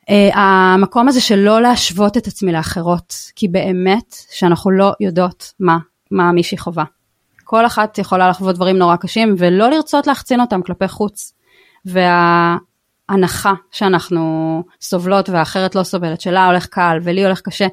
[0.08, 5.78] Uh, המקום הזה של לא להשוות את עצמי לאחרות, כי באמת שאנחנו לא יודעות מה,
[6.10, 6.84] מה מישהי חווה.
[7.44, 11.32] כל אחת יכולה לחוות דברים נורא קשים ולא לרצות להחצין אותם כלפי חוץ.
[11.84, 17.66] וההנחה שאנחנו סובלות והאחרת לא סובלת, שלה הולך קל ולי הולך קשה,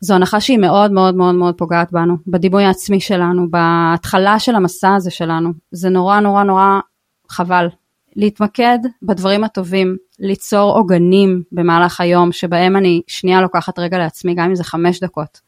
[0.00, 4.94] זו הנחה שהיא מאוד מאוד מאוד מאוד פוגעת בנו, בדימוי העצמי שלנו, בהתחלה של המסע
[4.94, 5.52] הזה שלנו.
[5.70, 6.80] זה נורא נורא נורא
[7.28, 7.68] חבל.
[8.16, 14.54] להתמקד בדברים הטובים, ליצור עוגנים במהלך היום שבהם אני שנייה לוקחת רגע לעצמי, גם אם
[14.54, 15.40] זה חמש דקות.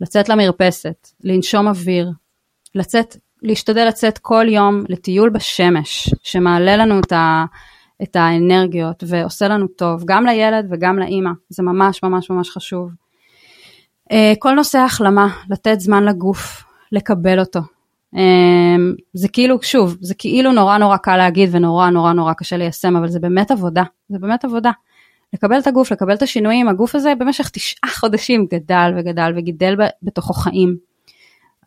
[0.00, 2.10] לצאת למרפסת, לנשום אוויר,
[2.74, 7.44] לצאת, להשתדל לצאת כל יום לטיול בשמש, שמעלה לנו את, ה,
[8.02, 12.90] את האנרגיות ועושה לנו טוב, גם לילד וגם לאימא, זה ממש ממש ממש חשוב.
[14.12, 17.60] אה, כל נושא ההחלמה, לתת זמן לגוף, לקבל אותו.
[18.16, 18.76] אה,
[19.12, 23.08] זה כאילו, שוב, זה כאילו נורא נורא קל להגיד ונורא נורא נורא קשה ליישם, אבל
[23.08, 24.70] זה באמת עבודה, זה באמת עבודה.
[25.32, 30.32] לקבל את הגוף, לקבל את השינויים, הגוף הזה במשך תשעה חודשים גדל וגדל וגידל בתוכו
[30.32, 30.76] חיים.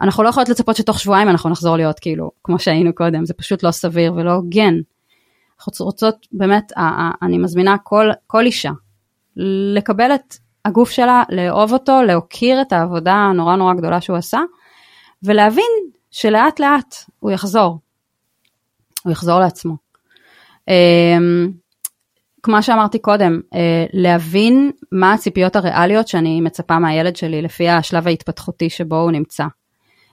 [0.01, 3.63] אנחנו לא יכולות לצפות שתוך שבועיים אנחנו נחזור להיות כאילו, כמו שהיינו קודם, זה פשוט
[3.63, 4.73] לא סביר ולא הוגן.
[5.59, 6.71] אנחנו רוצות, באמת,
[7.21, 8.71] אני מזמינה כל, כל אישה
[9.75, 10.35] לקבל את
[10.65, 14.39] הגוף שלה, לאהוב אותו, להוקיר את העבודה הנורא נורא גדולה שהוא עשה,
[15.23, 15.65] ולהבין
[16.15, 17.79] שלאט לאט הוא יחזור.
[19.03, 19.75] הוא יחזור לעצמו.
[20.67, 21.51] אמ,
[22.43, 28.69] כמו שאמרתי קודם, אה, להבין מה הציפיות הריאליות שאני מצפה מהילד שלי לפי השלב ההתפתחותי
[28.69, 29.43] שבו הוא נמצא.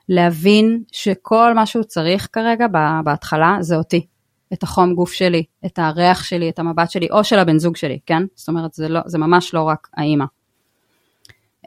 [0.09, 2.67] להבין שכל מה שהוא צריך כרגע
[3.05, 4.07] בהתחלה זה אותי.
[4.53, 7.99] את החום גוף שלי, את הריח שלי, את המבט שלי, או של הבן זוג שלי,
[8.07, 8.23] כן?
[8.35, 10.25] זאת אומרת, זה, לא, זה ממש לא רק האימא.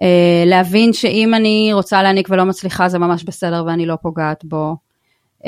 [0.04, 0.06] Uh,
[0.46, 4.76] להבין שאם אני רוצה להעניק ולא מצליחה זה ממש בסדר ואני לא פוגעת בו.
[5.41, 5.48] Uh,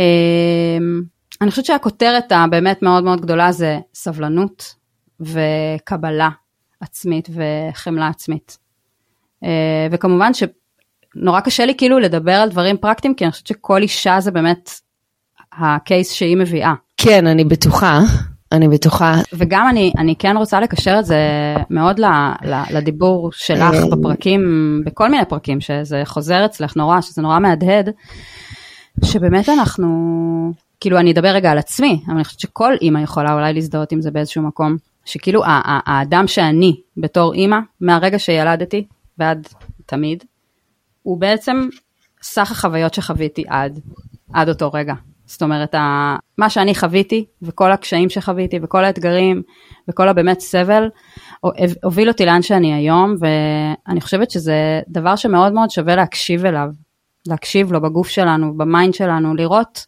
[1.42, 4.76] אני חושבת שהכותרת הבאמת מאוד מאוד גדולה זה סבלנות
[5.20, 6.30] וקבלה
[6.80, 8.58] עצמית וחמלה עצמית.
[9.44, 9.48] Uh,
[9.92, 14.32] וכמובן שנורא קשה לי כאילו לדבר על דברים פרקטיים כי אני חושבת שכל אישה זה
[14.32, 14.72] באמת
[15.52, 16.74] הקייס שהיא מביאה.
[16.98, 18.00] כן, אני בטוחה.
[18.52, 19.16] אני בטוחה.
[19.34, 21.18] וגם אני, אני כן רוצה לקשר את זה
[21.70, 22.06] מאוד ל,
[22.44, 23.90] ל, לדיבור שלך אה.
[23.92, 24.42] בפרקים,
[24.86, 27.90] בכל מיני פרקים, שזה חוזר אצלך נורא, שזה נורא מהדהד,
[29.06, 29.88] שבאמת אנחנו,
[30.80, 34.02] כאילו אני אדבר רגע על עצמי, אבל אני חושבת שכל אימא יכולה אולי להזדהות עם
[34.02, 35.42] זה באיזשהו מקום, שכאילו
[35.86, 38.86] האדם שאני בתור אימא, מהרגע שילדתי
[39.18, 39.48] ועד
[39.86, 40.24] תמיד,
[41.04, 41.68] הוא בעצם
[42.22, 43.80] סך החוויות שחוויתי עד,
[44.34, 44.94] עד אותו רגע.
[45.28, 45.76] זאת אומרת,
[46.38, 49.42] מה שאני חוויתי, וכל הקשיים שחוויתי, וכל האתגרים,
[49.88, 50.90] וכל הבאמת סבל,
[51.84, 56.70] הוביל אותי לאן שאני היום, ואני חושבת שזה דבר שמאוד מאוד שווה להקשיב אליו,
[57.28, 59.86] להקשיב לו בגוף שלנו, ב mind שלנו, לראות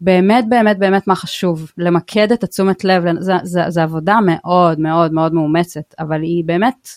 [0.00, 3.04] באמת באמת באמת מה חשוב, למקד את התשומת לב,
[3.42, 6.88] זה עבודה מאוד מאוד מאוד מאומצת, אבל היא באמת,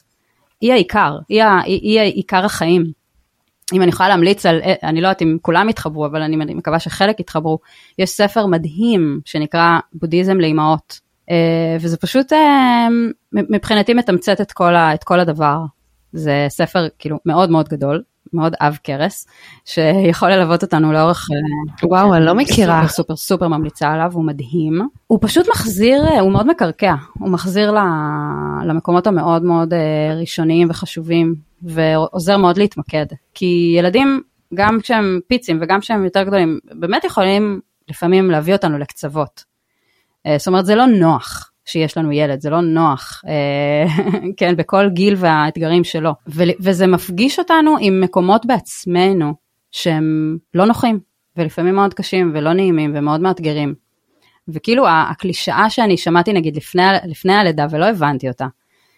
[0.61, 3.02] היא העיקר, היא, היא, היא עיקר החיים.
[3.73, 7.19] אם אני יכולה להמליץ על, אני לא יודעת אם כולם יתחברו, אבל אני מקווה שחלק
[7.19, 7.59] יתחברו,
[7.99, 10.99] יש ספר מדהים שנקרא בודהיזם לאימהות,
[11.29, 12.87] אה, וזה פשוט אה,
[13.33, 15.57] מבחינתי מתמצת את כל, ה, את כל הדבר.
[16.13, 18.03] זה ספר כאילו מאוד מאוד גדול,
[18.33, 19.27] מאוד עב כרס,
[19.65, 21.27] שיכול ללוות אותנו לאורך...
[21.31, 22.81] אה, וואו, אני לא מכירה.
[22.81, 24.81] סופר סופר סופר ממליצה עליו, הוא מדהים.
[25.07, 27.75] הוא פשוט מחזיר, הוא מאוד מקרקע, הוא מחזיר
[28.65, 29.73] למקומות המאוד מאוד
[30.19, 33.05] ראשוניים וחשובים ועוזר מאוד להתמקד.
[33.33, 34.21] כי ילדים,
[34.53, 37.59] גם כשהם פיצים וגם כשהם יותר גדולים, באמת יכולים
[37.89, 39.43] לפעמים להביא אותנו לקצוות.
[40.25, 44.03] אה, זאת אומרת, זה לא נוח שיש לנו ילד, זה לא נוח, אה,
[44.37, 46.11] כן, בכל גיל והאתגרים שלו.
[46.59, 49.33] וזה מפגיש אותנו עם מקומות בעצמנו
[49.71, 50.99] שהם לא נוחים,
[51.37, 53.75] ולפעמים מאוד קשים ולא נעימים ומאוד מאתגרים.
[54.47, 58.47] וכאילו הקלישאה שאני שמעתי נגיד לפני, לפני הלידה ולא הבנתי אותה,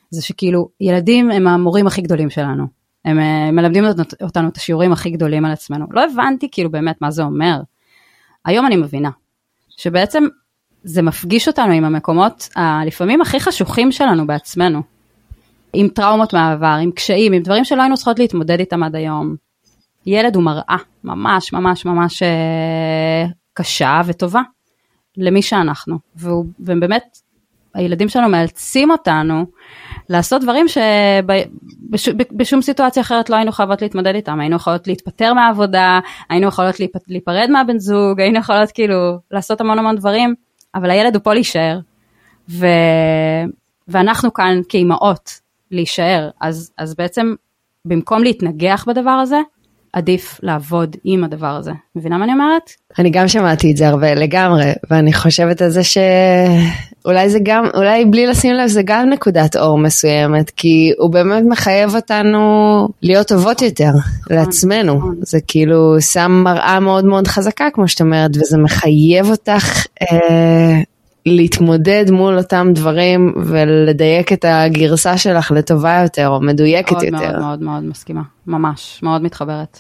[0.09, 2.84] זה שכאילו ילדים הם המורים הכי גדולים שלנו.
[3.05, 3.83] הם, אה, מלמדים
[4.21, 5.85] אותנו את השיעורים הכי גדולים על עצמנו.
[5.91, 7.61] לא הבנתי כאילו באמת מה זה אומר.
[8.45, 9.09] היום אני מבינה
[9.77, 10.23] שבעצם
[10.83, 14.81] זה מפגיש אותנו עם המקומות הלפעמים הכי חשוכים שלנו בעצמנו.
[15.73, 19.35] עם טראומות מהעבר, עם קשיים, עם דברים שלא היינו צריכות להתמודד איתם עד היום.
[20.05, 24.41] ילד הוא מראה ממש ממש ממש אה, קשה וטובה
[25.17, 25.99] למי שאנחנו.
[26.15, 27.17] והוא, ובאמת
[27.73, 29.45] הילדים שלנו מאלצים אותנו
[30.09, 30.65] לעשות דברים
[31.97, 35.99] שבשום סיטואציה אחרת לא היינו חייבות להתמודד איתם, היינו יכולות להתפטר מהעבודה,
[36.29, 36.75] היינו יכולות
[37.07, 40.35] להיפרד מהבן זוג, היינו יכולות כאילו לעשות המון המון דברים,
[40.75, 41.79] אבל הילד הוא פה להישאר,
[42.49, 42.67] ו...
[43.87, 45.29] ואנחנו כאן כאימהות
[45.71, 47.33] להישאר, אז, אז בעצם
[47.85, 49.39] במקום להתנגח בדבר הזה,
[49.95, 51.71] עדיף לעבוד עם הדבר הזה.
[51.95, 52.71] מבינה מה אני אומרת?
[52.99, 58.05] אני גם שמעתי את זה הרבה לגמרי, ואני חושבת על זה שאולי זה גם, אולי
[58.05, 62.39] בלי לשים לב זה גם נקודת אור מסוימת, כי הוא באמת מחייב אותנו
[63.01, 64.95] להיות טובות יותר נכון, לעצמנו.
[64.95, 65.15] נכון.
[65.21, 70.81] זה כאילו שם מראה מאוד מאוד חזקה כמו שאת אומרת, וזה מחייב אותך אה,
[71.25, 77.17] להתמודד מול אותם דברים ולדייק את הגרסה שלך לטובה יותר או מדויקת מאוד, יותר.
[77.17, 79.79] מאוד מאוד מאוד מסכימה, ממש, מאוד מתחברת.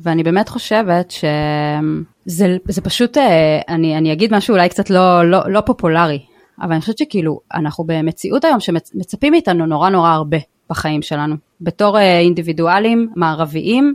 [0.00, 5.38] ואני באמת חושבת שזה זה פשוט, אה, אני, אני אגיד משהו אולי קצת לא, לא,
[5.48, 6.18] לא פופולרי,
[6.60, 10.36] אבל אני חושבת שכאילו, אנחנו במציאות היום שמצפים מאיתנו נורא נורא הרבה
[10.70, 11.34] בחיים שלנו.
[11.60, 13.94] בתור אה, אינדיבידואלים, מערביים,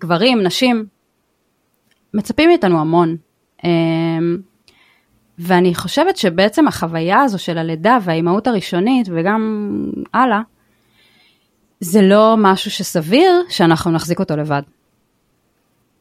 [0.00, 0.86] גברים, נשים,
[2.14, 3.16] מצפים מאיתנו המון.
[5.38, 9.70] ואני חושבת שבעצם החוויה הזו של הלידה והאימהות הראשונית וגם
[10.14, 10.40] הלאה,
[11.80, 14.62] זה לא משהו שסביר שאנחנו נחזיק אותו לבד.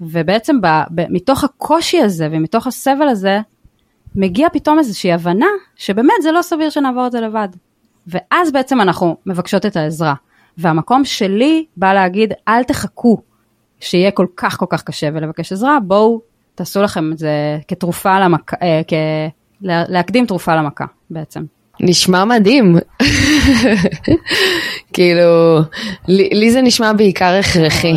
[0.01, 3.39] ובעצם ב, ב, מתוך הקושי הזה ומתוך הסבל הזה,
[4.15, 7.47] מגיע פתאום איזושהי הבנה שבאמת זה לא סביר שנעבור את זה לבד.
[8.07, 10.13] ואז בעצם אנחנו מבקשות את העזרה.
[10.57, 13.21] והמקום שלי בא להגיד, אל תחכו
[13.79, 16.21] שיהיה כל כך כל כך קשה ולבקש עזרה, בואו
[16.55, 18.93] תעשו לכם את זה כתרופה למכה, אה, כ...
[19.61, 21.43] להקדים תרופה למכה בעצם.
[21.79, 22.75] נשמע מדהים.
[24.93, 25.59] כאילו,
[26.07, 27.93] לי, לי זה נשמע בעיקר הכרחי.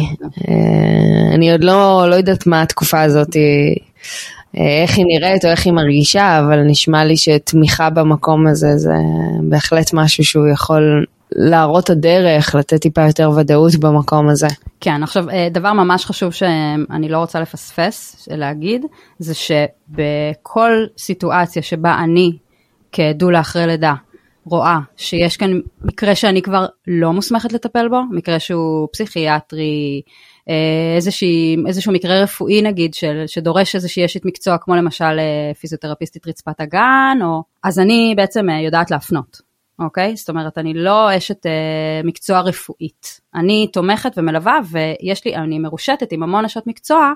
[0.48, 5.66] אה, אני עוד לא, לא יודעת מה התקופה הזאת, אה, איך היא נראית או איך
[5.66, 8.94] היא מרגישה, אבל נשמע לי שתמיכה במקום הזה זה
[9.42, 14.48] בהחלט משהו שהוא יכול להראות את הדרך, לתת טיפה יותר ודאות במקום הזה.
[14.80, 18.86] כן, עכשיו אה, דבר ממש חשוב שאני לא רוצה לפספס, להגיד,
[19.18, 22.32] זה שבכל סיטואציה שבה אני
[22.92, 23.94] כדולה אחרי לידה
[24.44, 30.02] רואה שיש כאן מקרה שאני כבר לא מוסמכת לטפל בו, מקרה שהוא פסיכיאטרי,
[30.48, 36.26] אה, איזושהי, איזשהו מקרה רפואי נגיד של, שדורש איזושהי אשת מקצוע כמו למשל אה, פיזיותרפיסטית
[36.26, 39.45] רצפת הגן, או, אז אני בעצם יודעת להפנות.
[39.78, 40.16] אוקיי?
[40.16, 43.20] זאת אומרת, אני לא אשת אה, מקצוע רפואית.
[43.34, 47.12] אני תומכת ומלווה, ויש לי, אני מרושתת עם המון אשת מקצוע,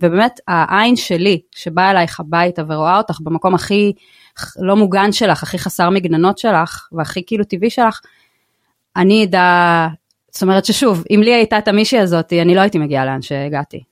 [0.00, 3.92] ובאמת העין שלי, שבאה אלייך הביתה ורואה אותך במקום הכי
[4.58, 8.00] לא מוגן שלך, הכי חסר מגננות שלך, והכי כאילו טבעי שלך,
[8.96, 9.86] אני אדע,
[10.30, 13.91] זאת אומרת ששוב, אם לי הייתה את המישהי הזאת, אני לא הייתי מגיעה לאן שהגעתי.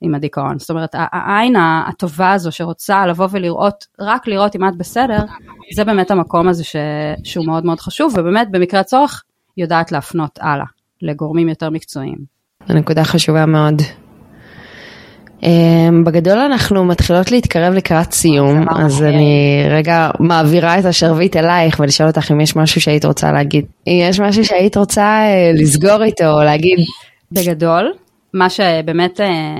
[0.00, 0.58] עם הדיכאון.
[0.58, 1.56] זאת אומרת, העין
[1.88, 5.18] הטובה הזו שרוצה לבוא ולראות, רק לראות אם את בסדר,
[5.74, 6.76] זה באמת המקום הזה ש,
[7.24, 9.22] שהוא מאוד מאוד חשוב, ובאמת במקרה הצורך
[9.56, 10.66] יודעת להפנות הלאה
[11.02, 12.18] לגורמים יותר מקצועיים.
[12.68, 13.82] זו נקודה חשובה מאוד.
[15.42, 22.08] אמ, בגדול אנחנו מתחילות להתקרב לקראת סיום, אז אני רגע מעבירה את השרביט אלייך ולשאול
[22.08, 23.64] אותך אם יש משהו שהיית רוצה להגיד.
[23.86, 26.78] אם יש משהו שהיית רוצה אה, לסגור איתו או להגיד.
[27.32, 27.92] בגדול,
[28.34, 29.58] מה שבאמת אה,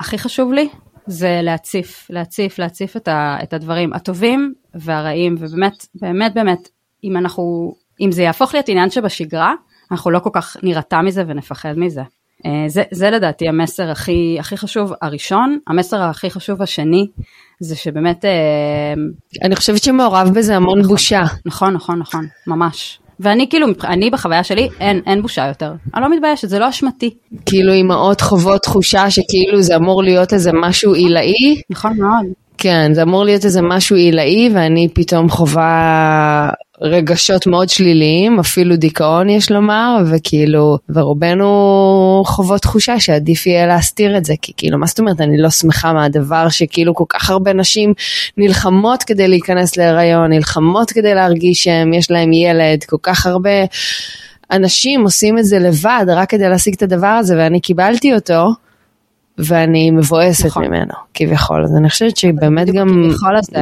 [0.00, 0.68] הכי חשוב לי
[1.06, 6.68] זה להציף, להציף, להציף את, ה, את הדברים הטובים והרעים, ובאמת, באמת, באמת,
[7.04, 9.54] אם אנחנו, אם זה יהפוך להיות עניין שבשגרה,
[9.90, 12.02] אנחנו לא כל כך נירתע מזה ונפחד מזה.
[12.46, 17.06] אה, זה, זה לדעתי המסר הכי, הכי חשוב הראשון, המסר הכי חשוב השני,
[17.60, 18.24] זה שבאמת...
[18.24, 18.94] אה,
[19.44, 21.22] אני חושבת שמעורב בזה המון נכון, בושה.
[21.46, 23.00] נכון, נכון, נכון, ממש.
[23.20, 25.72] ואני כאילו, אני בחוויה שלי, אין, אין בושה יותר.
[25.94, 27.10] אני לא מתביישת, זה לא אשמתי.
[27.46, 31.60] כאילו אימהות חוות תחושה שכאילו זה אמור להיות איזה משהו עילאי.
[31.70, 32.43] נכון מאוד.
[32.64, 36.50] כן, זה אמור להיות איזה משהו עילאי, ואני פתאום חווה
[36.80, 44.24] רגשות מאוד שליליים, אפילו דיכאון יש לומר, וכאילו, ורובנו חוות תחושה שעדיף יהיה להסתיר את
[44.24, 47.94] זה, כי כאילו, מה זאת אומרת, אני לא שמחה מהדבר שכאילו כל כך הרבה נשים
[48.36, 53.64] נלחמות כדי להיכנס להיריון, נלחמות כדי להרגיש שהם, יש להם ילד, כל כך הרבה...
[54.50, 58.46] אנשים עושים את זה לבד רק כדי להשיג את הדבר הזה ואני קיבלתי אותו
[59.38, 60.64] ואני מבואסת נכון.
[60.64, 61.64] ממנו, כביכול.
[61.64, 63.10] אז אני חושבת שהיא באמת גם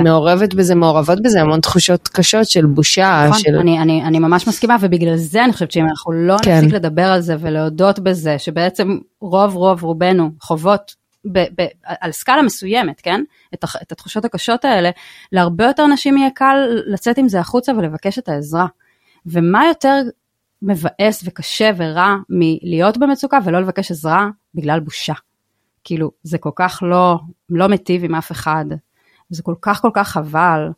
[0.04, 3.24] מעורבת בזה, מעורבות בזה המון תחושות קשות של בושה.
[3.28, 3.56] נכון, של...
[3.56, 6.56] אני, אני, אני ממש מסכימה, ובגלל זה אני חושבת שאם אנחנו לא כן.
[6.56, 10.94] נפסיק לדבר על זה ולהודות בזה, שבעצם רוב רוב רובנו חוות
[11.32, 11.66] ב, ב,
[12.00, 13.22] על סקאלה מסוימת, כן?
[13.54, 14.90] את, את התחושות הקשות האלה,
[15.32, 16.56] להרבה יותר נשים יהיה קל
[16.86, 18.66] לצאת עם זה החוצה ולבקש את העזרה.
[19.26, 20.00] ומה יותר
[20.62, 25.14] מבאס וקשה ורע מלהיות במצוקה ולא לבקש עזרה בגלל בושה.
[25.84, 27.18] כאילו, זה כל כך לא,
[27.50, 28.64] לא מיטיב עם אף אחד,
[29.30, 30.68] זה כל כך כל כך חבל.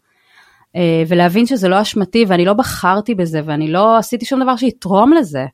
[0.77, 5.13] אה, ולהבין שזה לא אשמתי ואני לא בחרתי בזה ואני לא עשיתי שום דבר שיתרום
[5.13, 5.47] לזה.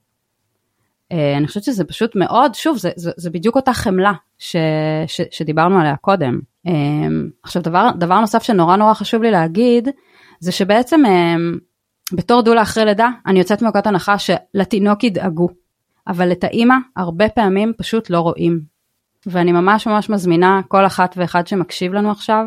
[1.12, 4.56] אה, אני חושבת שזה פשוט מאוד, שוב, זה, זה, זה בדיוק אותה חמלה ש,
[5.06, 6.40] ש, שדיברנו עליה קודם.
[6.66, 6.72] אה,
[7.42, 9.88] עכשיו, דבר, דבר נוסף שנורא נורא חשוב לי להגיד,
[10.40, 11.02] זה שבעצם
[12.12, 15.48] בתור דולה אחרי לידה, אני יוצאת מנקודת הנחה שלתינוק ידאגו,
[16.08, 18.60] אבל את האימא הרבה פעמים פשוט לא רואים.
[19.26, 22.44] ואני ממש ממש מזמינה כל אחת ואחד שמקשיב לנו עכשיו,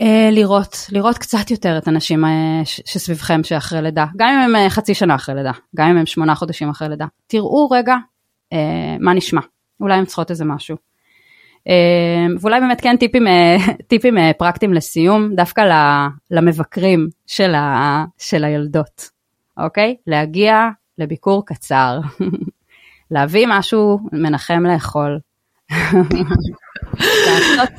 [0.00, 4.70] אה, לראות, לראות קצת יותר את הנשים אה, שסביבכם שאחרי לידה, גם אם הם אה,
[4.70, 7.06] חצי שנה אחרי לידה, גם אם הם שמונה חודשים אחרי לידה.
[7.26, 7.96] תראו רגע
[9.00, 9.40] מה נשמע,
[9.80, 10.76] אולי הן צריכות איזה משהו.
[12.40, 13.26] ואולי באמת כן טיפים,
[13.88, 15.62] טיפים פרקטיים לסיום, דווקא
[16.30, 19.10] למבקרים של, ה, של הילדות,
[19.56, 19.96] אוקיי?
[20.06, 20.68] להגיע
[20.98, 22.00] לביקור קצר,
[23.10, 25.18] להביא משהו מנחם לאכול.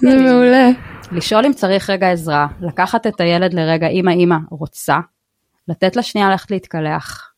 [0.02, 0.70] זה מעולה.
[1.12, 5.00] לשאול אם צריך רגע עזרה, לקחת את הילד לרגע, אמא אמא רוצה,
[5.68, 7.32] לתת לה שנייה ללכת להתקלח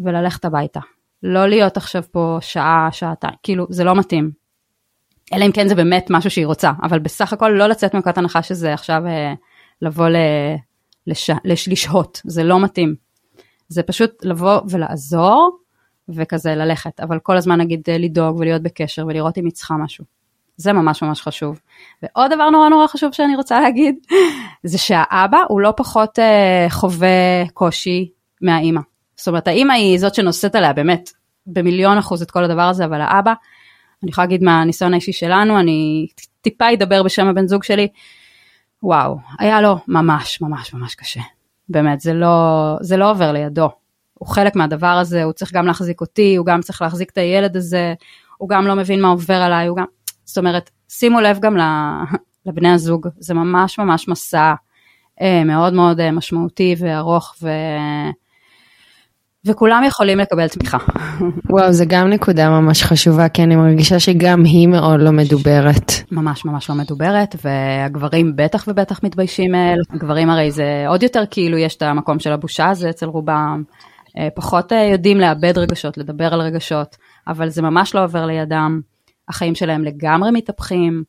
[0.00, 0.80] וללכת הביתה.
[1.22, 4.30] לא להיות עכשיו פה שעה, שעתיים, כאילו זה לא מתאים.
[5.32, 8.42] אלא אם כן זה באמת משהו שהיא רוצה, אבל בסך הכל לא לצאת מנקודת הנחה
[8.42, 9.34] שזה עכשיו אה,
[9.82, 10.16] לבוא ל,
[11.06, 12.94] לש, לש, לשהות, זה לא מתאים.
[13.68, 15.58] זה פשוט לבוא ולעזור
[16.08, 20.04] וכזה ללכת, אבל כל הזמן נגיד לדאוג ולהיות בקשר ולראות אם היא צריכה משהו.
[20.56, 21.60] זה ממש ממש חשוב.
[22.02, 23.94] ועוד דבר נורא נורא חשוב שאני רוצה להגיד,
[24.62, 28.10] זה שהאבא הוא לא פחות אה, חווה קושי
[28.42, 28.80] מהאימא.
[29.16, 31.10] זאת אומרת, האימא היא זאת שנושאת עליה באמת
[31.46, 33.32] במיליון אחוז את כל הדבר הזה, אבל האבא,
[34.02, 36.06] אני יכולה להגיד מהניסיון האישי שלנו, אני
[36.40, 37.88] טיפה אדבר בשם הבן זוג שלי,
[38.82, 41.20] וואו, היה לו ממש ממש ממש קשה.
[41.68, 43.68] באמת, זה לא, זה לא עובר לידו.
[44.18, 47.56] הוא חלק מהדבר הזה, הוא צריך גם להחזיק אותי, הוא גם צריך להחזיק את הילד
[47.56, 47.94] הזה,
[48.38, 49.84] הוא גם לא מבין מה עובר עליי, הוא גם...
[50.24, 51.56] זאת אומרת, שימו לב גם
[52.46, 54.54] לבני הזוג, זה ממש ממש מסע
[55.20, 57.48] אה, מאוד מאוד אה, משמעותי וארוך, ו...
[59.44, 60.78] וכולם יכולים לקבל תמיכה.
[61.50, 65.92] וואו, זה גם נקודה ממש חשובה, כי אני מרגישה שגם היא מאוד לא מדוברת.
[66.12, 69.52] ממש ממש לא מדוברת, והגברים בטח ובטח מתביישים,
[69.90, 73.97] הגברים הרי זה עוד יותר כאילו יש את המקום של הבושה הזה אצל רובם, אה,
[74.34, 76.96] פחות יודעים לאבד רגשות, לדבר על רגשות,
[77.26, 78.80] אבל זה ממש לא עובר לידם.
[79.28, 81.04] החיים שלהם לגמרי מתהפכים,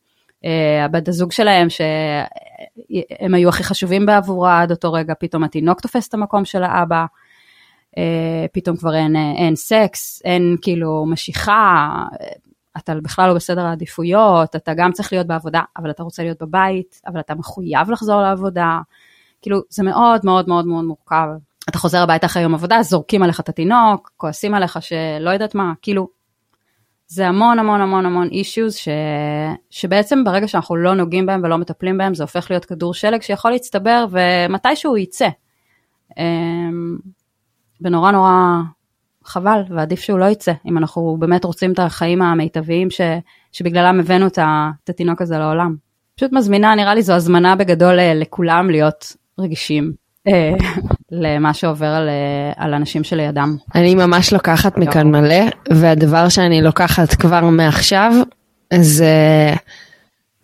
[0.46, 6.08] אה, הבת הזוג שלהם שהם היו הכי חשובים בעבורה עד אותו רגע, פתאום התינוק תופס
[6.08, 7.06] את המקום של האבא,
[7.98, 11.90] אה, פתאום כבר אין, אין סקס, אין כאילו משיכה,
[12.78, 17.02] אתה בכלל לא בסדר העדיפויות, אתה גם צריך להיות בעבודה, אבל אתה רוצה להיות בבית,
[17.08, 18.80] אבל אתה מחויב לחזור לעבודה,
[19.42, 21.28] כאילו זה מאוד מאוד מאוד מאוד מורכב.
[21.70, 25.74] אתה חוזר הביתה אחרי יום עבודה, זורקים עליך את התינוק, כועסים עליך שלא יודעת מה,
[25.82, 26.08] כאילו
[27.08, 28.88] זה המון המון המון המון אישיוז ש...
[29.70, 33.52] שבעצם ברגע שאנחנו לא נוגעים בהם ולא מטפלים בהם זה הופך להיות כדור שלג שיכול
[33.52, 35.28] להצטבר ומתישהו יצא.
[36.18, 36.98] אמ,
[37.82, 38.32] ונורא נורא
[39.26, 43.02] חבל ועדיף שהוא לא יצא אם אנחנו באמת רוצים את החיים המיטביים ש...
[43.52, 45.76] שבגללם הבאנו את התינוק הזה לעולם.
[46.16, 49.94] פשוט מזמינה נראה לי זו הזמנה בגדול אה, לכולם להיות רגישים
[50.28, 50.54] אה,
[51.12, 53.56] למה שעובר על, אה, על אנשים שלידם.
[53.76, 58.14] אני ממש לוקחת מכאן מלא, והדבר שאני לוקחת כבר מעכשיו,
[58.74, 59.54] זה,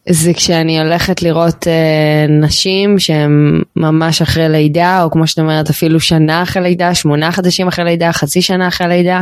[0.10, 6.00] זה כשאני הולכת לראות אה, נשים שהן ממש אחרי לידה, או כמו שאת אומרת, אפילו
[6.00, 9.22] שנה אחרי לידה, שמונה חודשים אחרי לידה, חצי שנה אחרי לידה.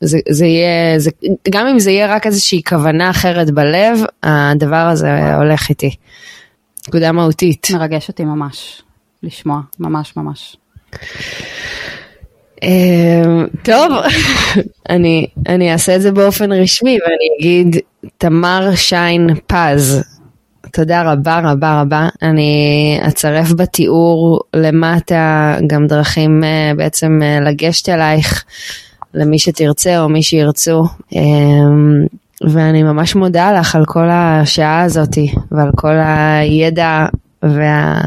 [0.00, 1.10] זה, זה יהיה, זה,
[1.50, 5.96] גם אם זה יהיה רק איזושהי כוונה אחרת בלב, הדבר הזה הולך איתי.
[6.88, 7.68] נקודה מהותית.
[7.74, 8.82] מרגש אותי ממש.
[9.22, 10.56] לשמוע, ממש ממש.
[12.62, 13.92] אמ, טוב,
[14.90, 17.76] אני, אני אעשה את זה באופן רשמי ואני אגיד
[18.18, 20.02] תמר שיין פז.
[20.72, 22.08] תודה רבה רבה רבה.
[22.22, 28.44] אני אצרף בתיאור למטה גם דרכים אה, בעצם אה, לגשת אלייך
[29.14, 30.84] למי שתרצה או מי שירצו.
[31.12, 32.06] אמ,
[32.48, 37.06] ואני ממש מודה לך על כל השעה הזאתי ועל כל הידע
[37.42, 38.00] וה...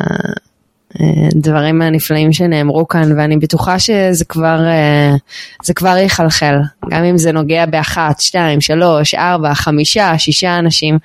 [1.00, 5.16] הדברים הנפלאים שנאמרו כאן, ואני בטוחה שזה כבר, אה,
[5.64, 6.56] זה כבר יחלחל,
[6.90, 10.98] גם אם זה נוגע באחת, שתיים, שלוש, ארבע, חמישה, שישה אנשים,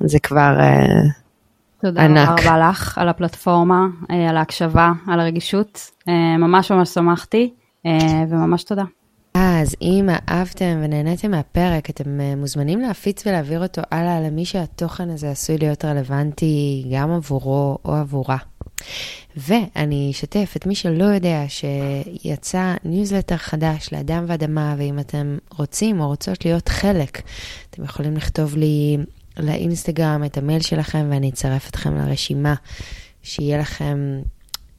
[0.00, 0.86] זה כבר אה,
[1.80, 2.28] תודה ענק.
[2.28, 5.90] תודה רבה לך על הפלטפורמה, אה, על ההקשבה, על הרגישות,
[6.38, 7.50] ממש ממש שמחתי,
[8.28, 8.84] וממש תודה.
[9.34, 15.58] אז אם אהבתם ונהניתם מהפרק, אתם מוזמנים להפיץ ולהעביר אותו הלאה למי שהתוכן הזה עשוי
[15.58, 18.36] להיות רלוונטי גם עבורו או עבורה.
[19.36, 26.06] ואני אשתף את מי שלא יודע שיצא ניוזלטר חדש לאדם ואדמה, ואם אתם רוצים או
[26.06, 27.22] רוצות להיות חלק,
[27.70, 28.96] אתם יכולים לכתוב לי
[29.38, 32.54] לאינסטגרם את המייל שלכם ואני אצרף אתכם לרשימה.
[33.22, 34.20] שיהיה לכם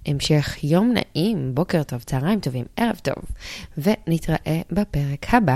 [0.05, 3.23] המשך יום נעים, בוקר טוב, צהריים טובים, ערב טוב,
[3.77, 5.55] ונתראה בפרק הבא.